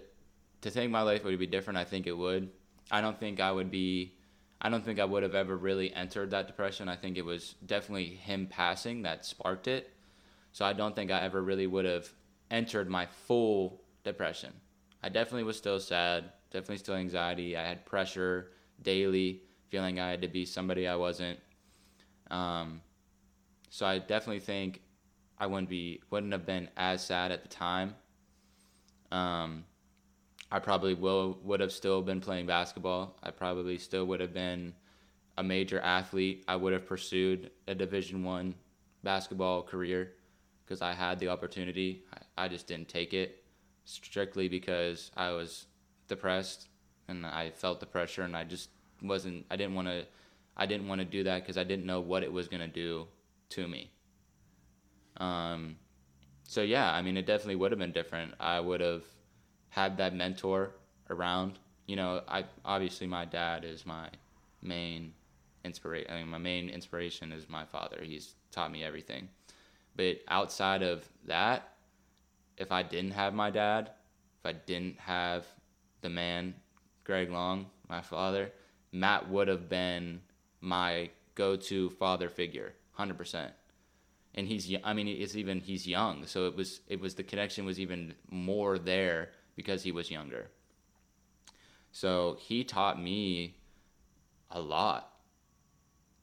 [0.63, 2.51] to think my life would be different, I think it would.
[2.91, 4.17] I don't think I would be.
[4.61, 6.89] I don't think I would have ever really entered that depression.
[6.89, 9.95] I think it was definitely him passing that sparked it.
[10.53, 12.09] So I don't think I ever really would have
[12.51, 14.53] entered my full depression.
[15.03, 17.57] I definitely was still sad, definitely still anxiety.
[17.57, 21.39] I had pressure daily, feeling I had to be somebody I wasn't.
[22.31, 22.81] Um,
[23.71, 24.83] so I definitely think
[25.39, 27.95] I wouldn't be wouldn't have been as sad at the time.
[29.13, 29.65] Um,
[30.51, 33.17] I probably will would have still been playing basketball.
[33.23, 34.75] I probably still would have been
[35.37, 36.45] a major athlete.
[36.49, 38.55] I would have pursued a Division One
[39.05, 40.13] basketball career
[40.69, 42.05] because I had the opportunity.
[42.13, 43.43] I, I just didn't take it
[43.85, 45.67] strictly because I was
[46.09, 46.69] depressed
[47.09, 48.69] and I felt the pressure and I just
[49.03, 49.47] wasn't.
[49.51, 50.05] I didn't want to.
[50.57, 53.07] I didn't want to do that because I didn't know what it was gonna do
[53.51, 53.91] to me.
[55.17, 55.77] Um,
[56.45, 58.35] so yeah, I mean, it definitely would have been different.
[58.39, 59.05] I would have
[59.71, 60.73] had that mentor
[61.09, 61.59] around.
[61.87, 64.11] You know, I obviously my dad is my
[64.61, 65.15] main
[65.65, 66.11] inspiration.
[66.13, 68.01] I mean, my main inspiration is my father.
[68.03, 69.29] He's taught me everything.
[69.99, 71.71] But outside of that,
[72.57, 73.91] if I didn't have my dad,
[74.39, 75.45] if I didn't have
[76.03, 76.55] the man,
[77.03, 78.53] Greg Long, my father,
[78.93, 80.21] Matt would have been
[80.61, 83.53] my go-to father figure, hundred percent.
[84.37, 87.65] And he's, I mean, it's even he's young, so it was, it was the connection
[87.65, 90.49] was even more there because he was younger.
[91.91, 93.57] So he taught me
[94.49, 95.13] a lot,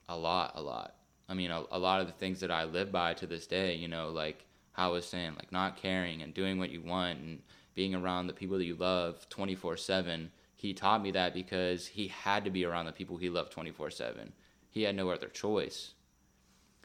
[0.07, 0.95] a lot, a lot.
[1.28, 3.76] I mean, a, a lot of the things that I live by to this day,
[3.76, 7.19] you know, like how I was saying, like not caring and doing what you want
[7.19, 7.41] and
[7.73, 10.32] being around the people that you love 24 7.
[10.55, 13.89] He taught me that because he had to be around the people he loved 24
[13.89, 14.32] 7.
[14.69, 15.93] He had no other choice.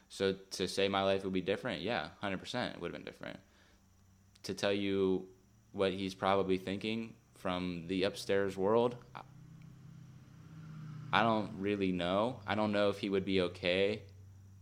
[0.09, 3.39] So to say my life would be different, yeah, 100% it would have been different.
[4.45, 5.27] To tell you
[5.73, 9.21] what he's probably thinking from the upstairs world, I-
[11.13, 12.41] I don't really know.
[12.47, 14.03] I don't know if he would be okay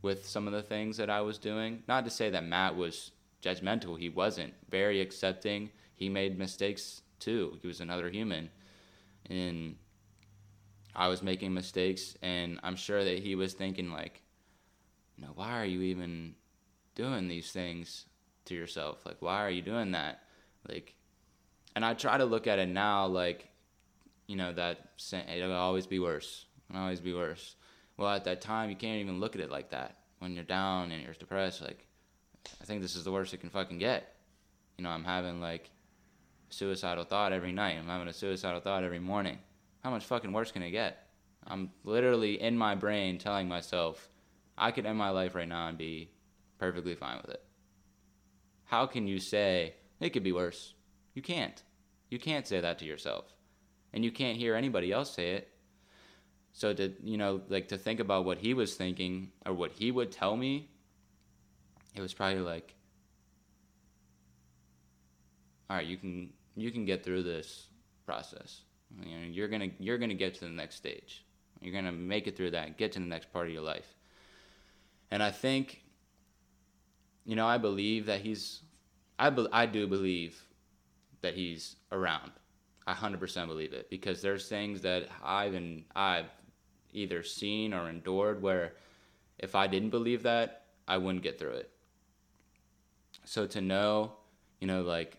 [0.02, 1.82] with some of the things that I was doing.
[1.88, 4.54] Not to say that Matt was judgmental, he wasn't.
[4.70, 5.70] Very accepting.
[5.94, 7.58] He made mistakes too.
[7.60, 8.50] He was another human.
[9.28, 9.76] And
[10.94, 14.22] I was making mistakes, and I'm sure that he was thinking, like,
[15.16, 16.34] you know, why are you even
[16.94, 18.06] doing these things
[18.46, 19.04] to yourself?
[19.04, 20.22] Like, why are you doing that?
[20.68, 20.94] Like,
[21.76, 23.48] and I try to look at it now, like,
[24.26, 24.78] you know, that
[25.12, 26.46] it'll always be worse.
[26.68, 27.56] It'll always be worse.
[27.98, 29.96] Well, at that time, you can't even look at it like that.
[30.20, 31.86] When you're down and you're depressed, like,
[32.62, 34.14] I think this is the worst it can fucking get.
[34.78, 35.70] you know, I'm having like
[36.50, 37.76] suicidal thought every night.
[37.78, 39.38] I'm having a suicidal thought every morning.
[39.82, 41.08] How much fucking worse can it get?
[41.46, 44.08] I'm literally in my brain telling myself,
[44.56, 46.10] I could end my life right now and be
[46.58, 47.42] perfectly fine with it.
[48.64, 50.74] How can you say it could be worse?
[51.14, 51.62] You can't.
[52.10, 53.24] You can't say that to yourself.
[53.92, 55.48] And you can't hear anybody else say it.
[56.58, 59.92] So to, you know, like to think about what he was thinking or what he
[59.92, 60.68] would tell me,
[61.94, 62.74] it was probably like
[65.70, 67.68] all right, you can you can get through this
[68.04, 68.62] process.
[69.04, 71.24] You know, you're gonna you're gonna get to the next stage.
[71.60, 73.94] You're gonna make it through that, get to the next part of your life.
[75.12, 75.84] And I think,
[77.24, 78.62] you know, I believe that he's,
[79.16, 80.42] I be, I do believe
[81.22, 82.32] that he's around.
[82.84, 86.26] I hundred percent believe it because there's things that I've and I've
[86.92, 88.74] either seen or endured where
[89.38, 91.70] if I didn't believe that, I wouldn't get through it.
[93.24, 94.12] So to know,
[94.60, 95.18] you know, like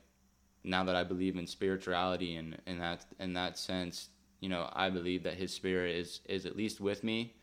[0.63, 4.09] now that I believe in spirituality and in that in that sense,
[4.39, 7.35] you know, I believe that His Spirit is is at least with me,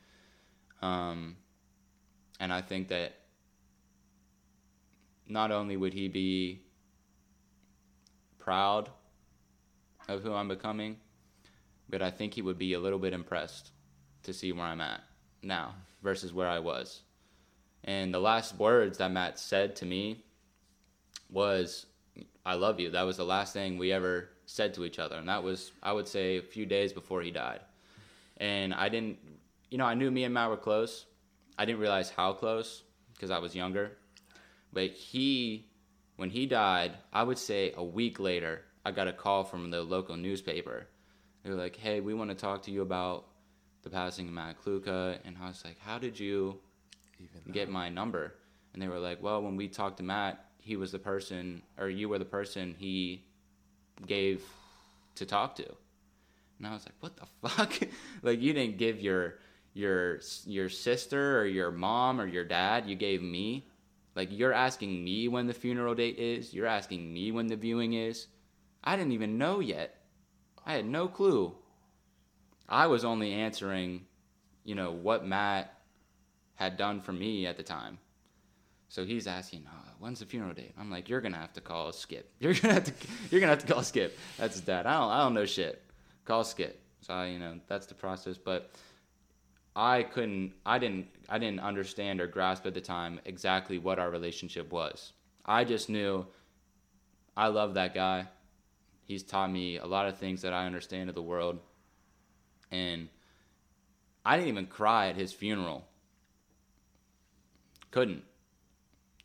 [0.82, 1.36] um,
[2.40, 3.14] and I think that
[5.28, 6.62] not only would He be
[8.38, 8.90] proud
[10.08, 10.98] of who I'm becoming,
[11.88, 13.70] but I think He would be a little bit impressed
[14.26, 15.00] to see where I'm at
[15.42, 17.00] now versus where I was.
[17.84, 20.24] And the last words that Matt said to me
[21.30, 21.86] was
[22.44, 22.90] I love you.
[22.90, 25.16] That was the last thing we ever said to each other.
[25.16, 27.60] And that was, I would say, a few days before he died.
[28.36, 29.18] And I didn't,
[29.70, 31.06] you know, I knew me and Matt were close.
[31.58, 32.82] I didn't realize how close
[33.14, 33.92] because I was younger.
[34.72, 35.66] But he,
[36.16, 39.82] when he died, I would say a week later, I got a call from the
[39.82, 40.86] local newspaper.
[41.42, 43.26] They were like, hey, we want to talk to you about
[43.86, 45.18] the passing of Matt Kluka.
[45.24, 46.58] And I was like, how did you
[47.20, 48.34] Even get my number?
[48.72, 51.88] And they were like, well, when we talked to Matt, he was the person or
[51.88, 53.24] you were the person he
[54.04, 54.42] gave
[55.14, 55.66] to talk to.
[56.58, 57.88] And I was like, what the fuck?
[58.22, 59.36] like you didn't give your
[59.72, 63.68] your your sister or your mom or your dad, you gave me.
[64.16, 67.92] Like you're asking me when the funeral date is, you're asking me when the viewing
[67.92, 68.26] is.
[68.82, 70.02] I didn't even know yet.
[70.64, 71.54] I had no clue.
[72.68, 74.06] I was only answering,
[74.64, 75.72] you know, what Matt
[76.54, 77.98] had done for me at the time.
[78.88, 80.72] So he's asking, oh, when's the funeral date?
[80.78, 82.30] I'm like, you're gonna have to call Skip.
[82.40, 82.92] You're gonna have to,
[83.30, 84.16] you're gonna have to call Skip.
[84.38, 84.86] That's dad.
[84.86, 85.84] I don't, I don't know shit.
[86.24, 86.80] Call Skip.
[87.00, 88.38] So I, you know, that's the process.
[88.38, 88.70] But
[89.74, 94.10] I couldn't, I didn't, I didn't understand or grasp at the time exactly what our
[94.10, 95.12] relationship was.
[95.44, 96.26] I just knew
[97.36, 98.28] I love that guy.
[99.04, 101.58] He's taught me a lot of things that I understand of the world.
[102.70, 103.08] And
[104.24, 105.86] I didn't even cry at his funeral.
[107.90, 108.24] Couldn't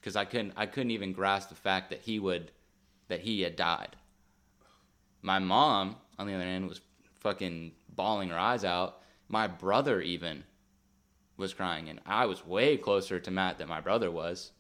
[0.02, 2.52] because I couldn't I couldn't even grasp the fact that he would
[3.08, 3.96] that he had died.
[5.22, 6.82] My mom, on the other hand, was
[7.20, 9.02] fucking bawling her eyes out.
[9.28, 10.44] My brother even
[11.38, 14.52] was crying, and I was way closer to Matt than my brother was,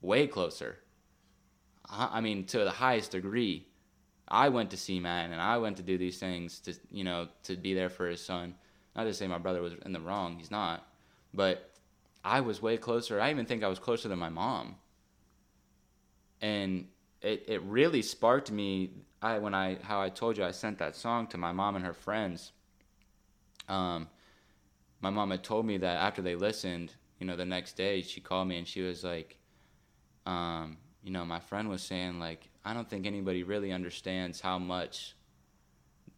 [0.00, 0.78] way closer.
[1.88, 3.66] I mean, to the highest degree.
[4.28, 7.28] I went to see Matt, and I went to do these things to you know
[7.44, 8.54] to be there for his son.
[8.94, 10.86] Not to say my brother was in the wrong; he's not.
[11.34, 11.70] But
[12.24, 13.20] I was way closer.
[13.20, 14.76] I even think I was closer than my mom
[16.40, 16.86] and
[17.22, 18.90] it, it really sparked me
[19.22, 21.84] I when I how I told you I sent that song to my mom and
[21.84, 22.52] her friends.
[23.68, 24.08] Um,
[25.00, 28.20] my mom had told me that after they listened, you know, the next day she
[28.20, 29.38] called me and she was like,
[30.24, 34.58] um, you know, my friend was saying like, I don't think anybody really understands how
[34.58, 35.14] much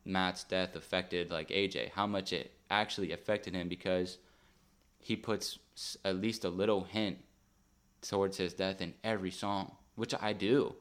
[0.07, 4.17] Matt's death affected like Ajay, how much it actually affected him because
[4.99, 5.59] he puts
[6.05, 7.19] at least a little hint
[8.01, 10.77] towards his death in every song which I do,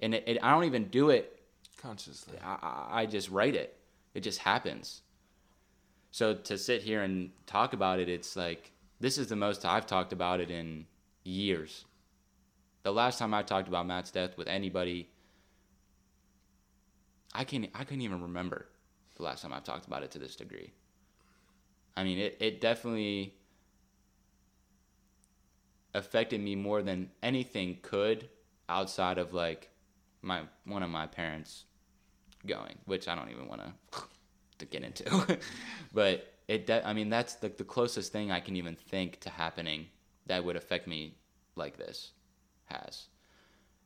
[0.00, 1.40] and it, it, I don't even do it
[1.80, 2.36] consciously.
[2.44, 3.78] I, I just write it.
[4.14, 5.02] It just happens.
[6.10, 9.86] So to sit here and talk about it, it's like this is the most I've
[9.86, 10.86] talked about it in
[11.22, 11.84] years.
[12.88, 15.10] The last time I talked about Matt's death with anybody,
[17.34, 18.64] I can I couldn't even remember
[19.14, 20.72] the last time I've talked about it to this degree.
[21.98, 23.34] I mean, it, it definitely
[25.92, 28.30] affected me more than anything could
[28.70, 29.68] outside of like
[30.22, 31.64] my one of my parents
[32.46, 34.00] going, which I don't even want to
[34.60, 35.38] to get into.
[35.92, 39.28] but it de- I mean that's the the closest thing I can even think to
[39.28, 39.88] happening
[40.24, 41.18] that would affect me
[41.54, 42.12] like this
[42.68, 43.06] has.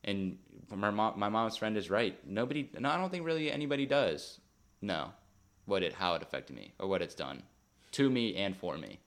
[0.05, 0.39] And
[0.75, 2.19] my mom, my mom's friend is right.
[2.27, 4.41] Nobody, no, I don't think really anybody does
[4.81, 5.11] know
[5.67, 7.43] what it, how it affected me or what it's done
[7.93, 8.99] to me and for me.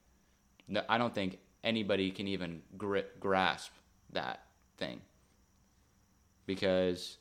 [0.68, 3.72] No, I don't think anybody can even grip, grasp
[4.12, 4.40] that
[4.78, 5.00] thing
[6.46, 7.18] because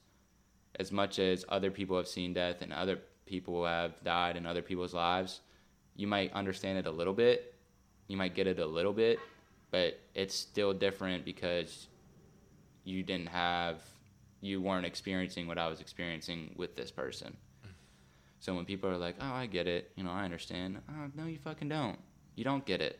[0.79, 4.61] as much as other people have seen death and other people have died in other
[4.61, 5.41] people's lives,
[5.95, 7.53] you might understand it a little bit.
[8.07, 9.19] You might get it a little bit,
[9.71, 11.87] but it's still different because
[12.85, 13.81] you didn't have,
[14.39, 17.35] you weren't experiencing what I was experiencing with this person.
[18.39, 20.79] So when people are like, "Oh, I get it," you know, I understand.
[20.87, 21.97] Oh, no, you fucking don't.
[22.35, 22.99] You don't get it.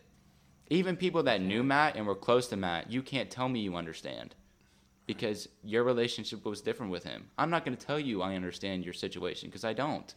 [0.70, 3.76] Even people that knew Matt and were close to Matt, you can't tell me you
[3.76, 4.34] understand
[5.06, 7.30] because your relationship was different with him.
[7.38, 10.14] I'm not going to tell you I understand your situation because I don't.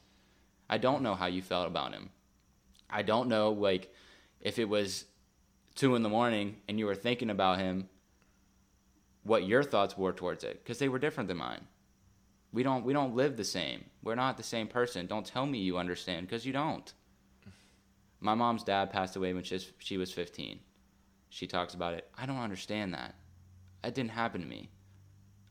[0.70, 2.08] I don't know how you felt about him.
[2.88, 3.92] I don't know like
[4.40, 5.04] if it was
[5.74, 7.88] two in the morning and you were thinking about him,
[9.28, 11.66] what your thoughts were towards it because they were different than mine.
[12.52, 13.84] We don't we don't live the same.
[14.02, 15.06] We're not the same person.
[15.06, 16.92] Don't tell me you understand because you don't.
[18.20, 20.58] My mom's dad passed away when she was, she was 15.
[21.28, 22.10] She talks about it.
[22.16, 23.14] I don't understand that.
[23.82, 24.70] That didn't happen to me.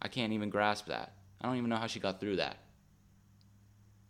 [0.02, 1.14] I can't even grasp that.
[1.40, 2.58] I don't even know how she got through that.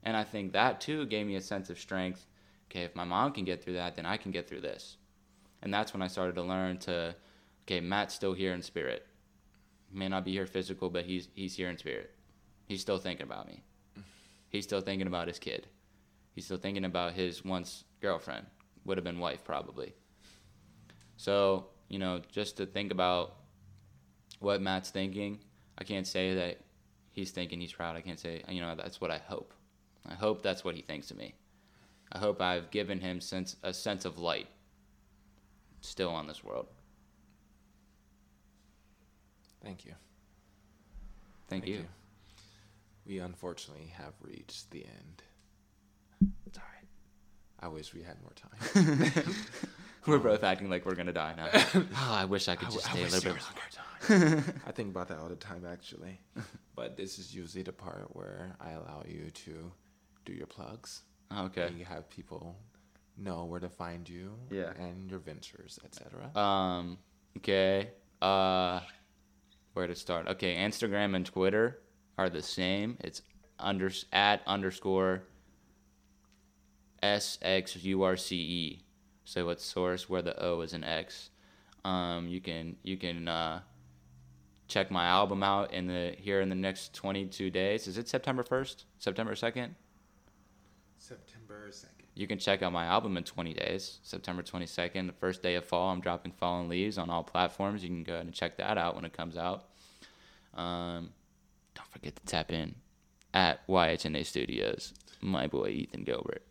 [0.04, 2.26] And I think that too gave me a sense of strength.
[2.72, 4.98] Okay, if my mom can get through that, then I can get through this.
[5.62, 7.16] And that's when I started to learn to,
[7.66, 9.06] okay, Matt's still here in spirit.
[9.92, 12.12] May not be here physical, but he's he's here in spirit.
[12.66, 13.64] He's still thinking about me.
[14.50, 15.68] He's still thinking about his kid.
[16.34, 18.46] He's still thinking about his once girlfriend,
[18.86, 19.94] would have been wife probably.
[21.18, 23.36] So, you know, just to think about
[24.40, 25.40] what Matt's thinking,
[25.78, 26.60] I can't say that
[27.12, 27.96] he's thinking he's proud.
[27.96, 29.54] I can't say, you know, that's what I hope.
[30.08, 31.34] I hope that's what he thinks of me.
[32.12, 34.48] I hope I've given him sense a sense of light
[35.82, 36.68] still on this world.
[39.68, 39.96] Thank you.
[41.50, 41.84] Thank, you.
[43.06, 45.24] We unfortunately have reached the end.
[46.54, 46.66] Sorry.
[47.60, 49.26] I wish we had more time.
[50.06, 51.50] We're both acting like we're gonna die now.
[51.76, 54.54] oh, I wish I could just w- I stay a little bit longer.
[54.66, 56.22] I think about that all the time, actually.
[56.78, 59.70] But this is usually the part where I allow you to
[60.24, 61.02] do your plugs.
[61.38, 61.64] Okay.
[61.68, 62.56] And you have people
[63.18, 64.32] know where to find you.
[64.50, 64.72] Yeah.
[64.80, 66.34] And your ventures, etc.
[66.42, 67.00] Um.
[67.40, 67.90] Okay.
[68.22, 68.80] Uh.
[69.78, 70.28] Where to start?
[70.28, 70.56] Okay.
[70.56, 71.82] Instagram and Twitter
[72.18, 72.98] are the same.
[73.00, 73.22] It's
[73.60, 75.22] under at underscore
[77.04, 78.82] S X U R C E.
[79.24, 81.30] So it's source where the O is an X.
[81.86, 82.28] Um.
[82.28, 83.60] You can you can uh,
[84.68, 87.86] check my album out in the here in the next 22 days.
[87.86, 88.86] Is it September 1st?
[88.98, 89.76] September 2nd?
[90.98, 92.06] September 2nd.
[92.16, 95.66] You can check out my album in 20 days, September 22nd, the first day of
[95.66, 95.92] fall.
[95.92, 97.84] I'm dropping Fallen Leaves on all platforms.
[97.84, 99.66] You can go ahead and check that out when it comes out.
[100.56, 101.10] Um,
[101.76, 102.76] don't forget to tap in
[103.34, 106.42] at YHNA Studios, my boy Ethan Gilbert.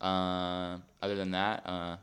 [0.00, 1.96] Uh, other than that, uh,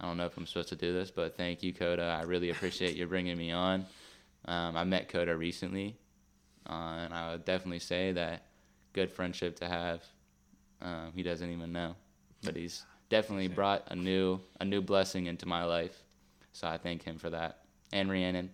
[0.00, 2.16] I don't know if I'm supposed to do this, but thank you, Coda.
[2.20, 3.84] I really appreciate you bringing me on.
[4.44, 5.96] Um, I met Coda recently,
[6.68, 8.44] uh, and I would definitely say that
[8.92, 10.04] good friendship to have.
[10.80, 11.96] Um, he doesn't even know,
[12.42, 16.02] but he's definitely brought a new a new blessing into my life.
[16.52, 17.58] So I thank him for that,
[17.92, 18.50] and Rhiannon,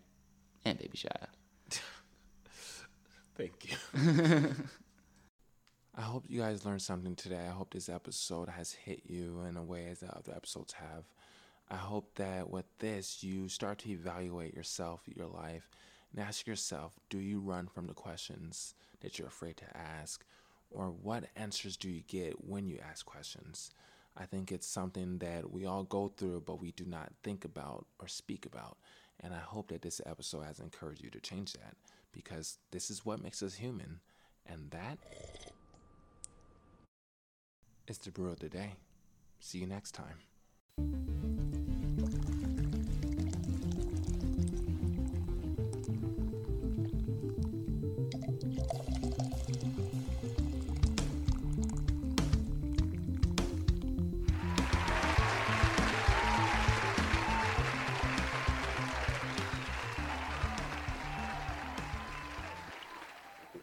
[0.65, 1.27] and Baby Shia.
[3.37, 3.77] Thank you.
[5.97, 7.47] I hope you guys learned something today.
[7.47, 11.05] I hope this episode has hit you in a way as the other episodes have.
[11.71, 15.69] I hope that with this, you start to evaluate yourself, your life,
[16.13, 20.25] and ask yourself do you run from the questions that you're afraid to ask?
[20.75, 23.71] Or what answers do you get when you ask questions?
[24.17, 27.87] I think it's something that we all go through, but we do not think about
[28.01, 28.77] or speak about.
[29.21, 31.77] And I hope that this episode has encouraged you to change that
[32.13, 34.01] because this is what makes us human.
[34.47, 34.99] And that
[37.87, 38.75] is the brew of the day.
[39.41, 41.44] See you next time.